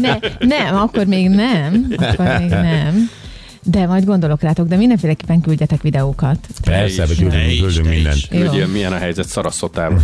Ne, 0.00 0.18
nem, 0.38 0.74
akkor 0.76 1.04
még 1.06 1.28
nem. 1.28 1.86
Akkor 1.96 2.36
még 2.38 2.48
nem. 2.48 3.10
De 3.70 3.86
majd 3.86 4.04
gondolok 4.04 4.40
rátok, 4.40 4.68
de 4.68 4.76
mindenféleképpen 4.76 5.40
küldjetek 5.40 5.82
videókat. 5.82 6.38
Persze, 6.64 7.02
is, 7.02 7.08
hogy 7.08 7.18
küldünk, 7.18 7.50
is, 7.52 7.60
küldünk 7.60 7.86
te 7.86 7.92
mindent. 7.92 8.50
Hogy 8.50 8.72
milyen 8.72 8.92
a 8.92 8.96
helyzet 8.96 9.28
szaraszotában. 9.28 10.02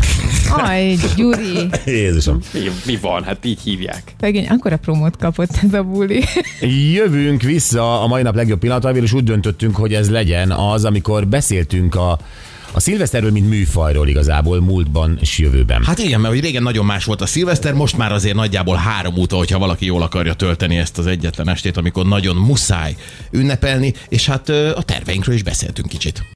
Aj, 0.50 0.96
Gyuri, 1.16 1.68
Jézusom. 1.86 2.38
mi, 2.52 2.60
mi 2.86 2.96
van? 2.96 3.22
Hát 3.22 3.44
így 3.44 3.60
hívják. 3.60 4.14
szegény, 4.20 4.46
akkora 4.46 4.76
promót 4.76 5.16
kapott 5.16 5.58
ez 5.62 5.74
a 5.74 5.82
buli. 5.82 6.24
Jövünk 6.94 7.42
vissza 7.42 8.02
a 8.02 8.06
mai 8.06 8.22
nap 8.22 8.34
legjobb 8.34 8.58
pillanataival, 8.58 9.02
és 9.02 9.12
úgy 9.12 9.24
döntöttünk, 9.24 9.76
hogy 9.76 9.94
ez 9.94 10.10
legyen 10.10 10.50
az, 10.50 10.84
amikor 10.84 11.26
beszéltünk 11.26 11.94
a, 11.94 12.18
a 12.72 12.80
szilveszterről, 12.80 13.30
mint 13.30 13.48
műfajról 13.48 14.08
igazából 14.08 14.60
múltban 14.60 15.18
és 15.20 15.38
jövőben. 15.38 15.84
Hát 15.84 15.98
igen, 15.98 16.20
mert 16.20 16.34
hogy 16.34 16.42
régen 16.42 16.62
nagyon 16.62 16.84
más 16.84 17.04
volt 17.04 17.20
a 17.20 17.26
szilveszter, 17.26 17.74
most 17.74 17.96
már 17.96 18.12
azért 18.12 18.34
nagyjából 18.34 18.76
három 18.76 19.16
óta, 19.16 19.36
hogyha 19.36 19.58
valaki 19.58 19.84
jól 19.84 20.02
akarja 20.02 20.34
tölteni 20.34 20.76
ezt 20.76 20.98
az 20.98 21.06
egyetlen 21.06 21.48
estét, 21.48 21.76
amikor 21.76 22.06
nagyon 22.06 22.36
muszáj 22.36 22.96
ünnepelni, 23.30 23.94
és 24.08 24.26
hát 24.26 24.48
a 24.48 24.82
terveinkről 24.82 25.34
is 25.34 25.42
beszéltünk 25.42 25.88
kicsit. 25.88 26.22